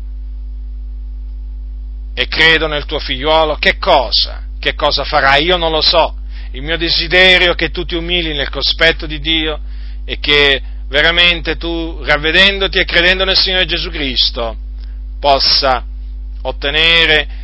e 2.15 2.27
credo 2.27 2.67
nel 2.67 2.85
tuo 2.85 2.99
figliuolo, 2.99 3.55
che 3.55 3.77
cosa? 3.77 4.43
Che 4.59 4.75
cosa 4.75 5.03
farai? 5.03 5.45
Io 5.45 5.57
non 5.57 5.71
lo 5.71 5.81
so. 5.81 6.15
Il 6.51 6.61
mio 6.61 6.77
desiderio 6.77 7.53
è 7.53 7.55
che 7.55 7.71
tu 7.71 7.83
ti 7.85 7.95
umili 7.95 8.33
nel 8.33 8.49
cospetto 8.49 9.05
di 9.05 9.19
Dio 9.19 9.59
e 10.05 10.19
che 10.19 10.61
veramente 10.87 11.57
tu, 11.57 11.99
ravvedendoti 12.03 12.77
e 12.77 12.85
credendo 12.85 13.25
nel 13.25 13.37
Signore 13.37 13.65
Gesù 13.65 13.89
Cristo, 13.89 14.55
possa 15.19 15.83
ottenere 16.43 17.41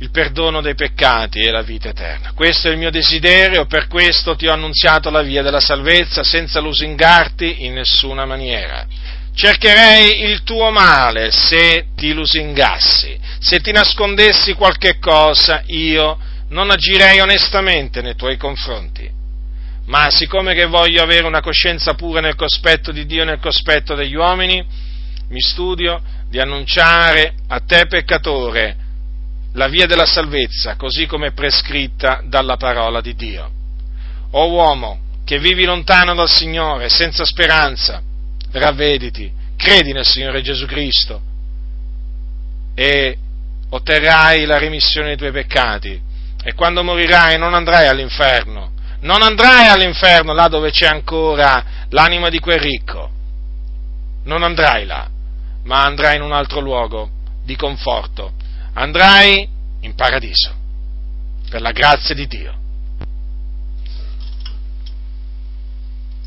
il 0.00 0.10
perdono 0.10 0.60
dei 0.60 0.74
peccati 0.74 1.40
e 1.40 1.50
la 1.50 1.62
vita 1.62 1.88
eterna. 1.88 2.32
Questo 2.32 2.68
è 2.68 2.70
il 2.70 2.78
mio 2.78 2.90
desiderio, 2.90 3.66
per 3.66 3.88
questo 3.88 4.36
ti 4.36 4.46
ho 4.46 4.52
annunziato 4.52 5.10
la 5.10 5.22
via 5.22 5.42
della 5.42 5.60
salvezza 5.60 6.22
senza 6.22 6.60
lusingarti 6.60 7.64
in 7.64 7.74
nessuna 7.74 8.24
maniera. 8.24 8.86
Cercherei 9.34 10.22
il 10.22 10.42
tuo 10.42 10.70
male 10.70 11.30
se 11.30 11.86
ti 11.96 12.12
lusingassi, 12.12 13.18
se 13.40 13.60
ti 13.60 13.72
nascondessi 13.72 14.54
qualche 14.54 14.98
cosa, 14.98 15.62
io 15.66 16.18
non 16.50 16.70
agirei 16.70 17.20
onestamente 17.20 18.00
nei 18.00 18.14
tuoi 18.14 18.36
confronti. 18.36 19.08
Ma 19.86 20.10
siccome 20.10 20.54
che 20.54 20.66
voglio 20.66 21.02
avere 21.02 21.26
una 21.26 21.40
coscienza 21.40 21.94
pura 21.94 22.20
nel 22.20 22.34
cospetto 22.34 22.92
di 22.92 23.06
Dio 23.06 23.22
e 23.22 23.24
nel 23.24 23.40
cospetto 23.40 23.94
degli 23.94 24.14
uomini, 24.14 24.64
mi 25.28 25.40
studio 25.40 26.00
di 26.28 26.38
annunciare 26.40 27.34
a 27.48 27.60
te 27.60 27.86
peccatore 27.86 28.76
la 29.54 29.68
via 29.68 29.86
della 29.86 30.06
salvezza, 30.06 30.76
così 30.76 31.06
come 31.06 31.32
prescritta 31.32 32.22
dalla 32.24 32.56
parola 32.56 33.00
di 33.00 33.14
Dio. 33.14 33.50
O 34.30 34.50
uomo, 34.50 35.00
che 35.24 35.38
vivi 35.38 35.64
lontano 35.64 36.14
dal 36.14 36.28
Signore, 36.28 36.88
senza 36.88 37.24
speranza, 37.24 38.02
ravvediti, 38.52 39.30
credi 39.56 39.92
nel 39.92 40.06
Signore 40.06 40.42
Gesù 40.42 40.66
Cristo 40.66 41.20
e 42.74 43.18
otterrai 43.70 44.46
la 44.46 44.58
remissione 44.58 45.08
dei 45.08 45.16
tuoi 45.16 45.32
peccati. 45.32 46.00
E 46.42 46.54
quando 46.54 46.84
morirai 46.84 47.36
non 47.36 47.52
andrai 47.52 47.88
all'inferno, 47.88 48.70
non 49.00 49.22
andrai 49.22 49.66
all'inferno 49.66 50.32
là 50.32 50.48
dove 50.48 50.70
c'è 50.70 50.86
ancora 50.86 51.86
l'anima 51.90 52.28
di 52.28 52.38
quel 52.38 52.60
ricco, 52.60 53.10
non 54.24 54.42
andrai 54.42 54.86
là, 54.86 55.08
ma 55.64 55.84
andrai 55.84 56.16
in 56.16 56.22
un 56.22 56.32
altro 56.32 56.60
luogo 56.60 57.10
di 57.44 57.56
conforto 57.56 58.32
andrai 58.74 59.48
in 59.80 59.94
paradiso, 59.94 60.54
per 61.50 61.60
la 61.60 61.72
grazia 61.72 62.14
di 62.14 62.26
Dio. 62.26 62.54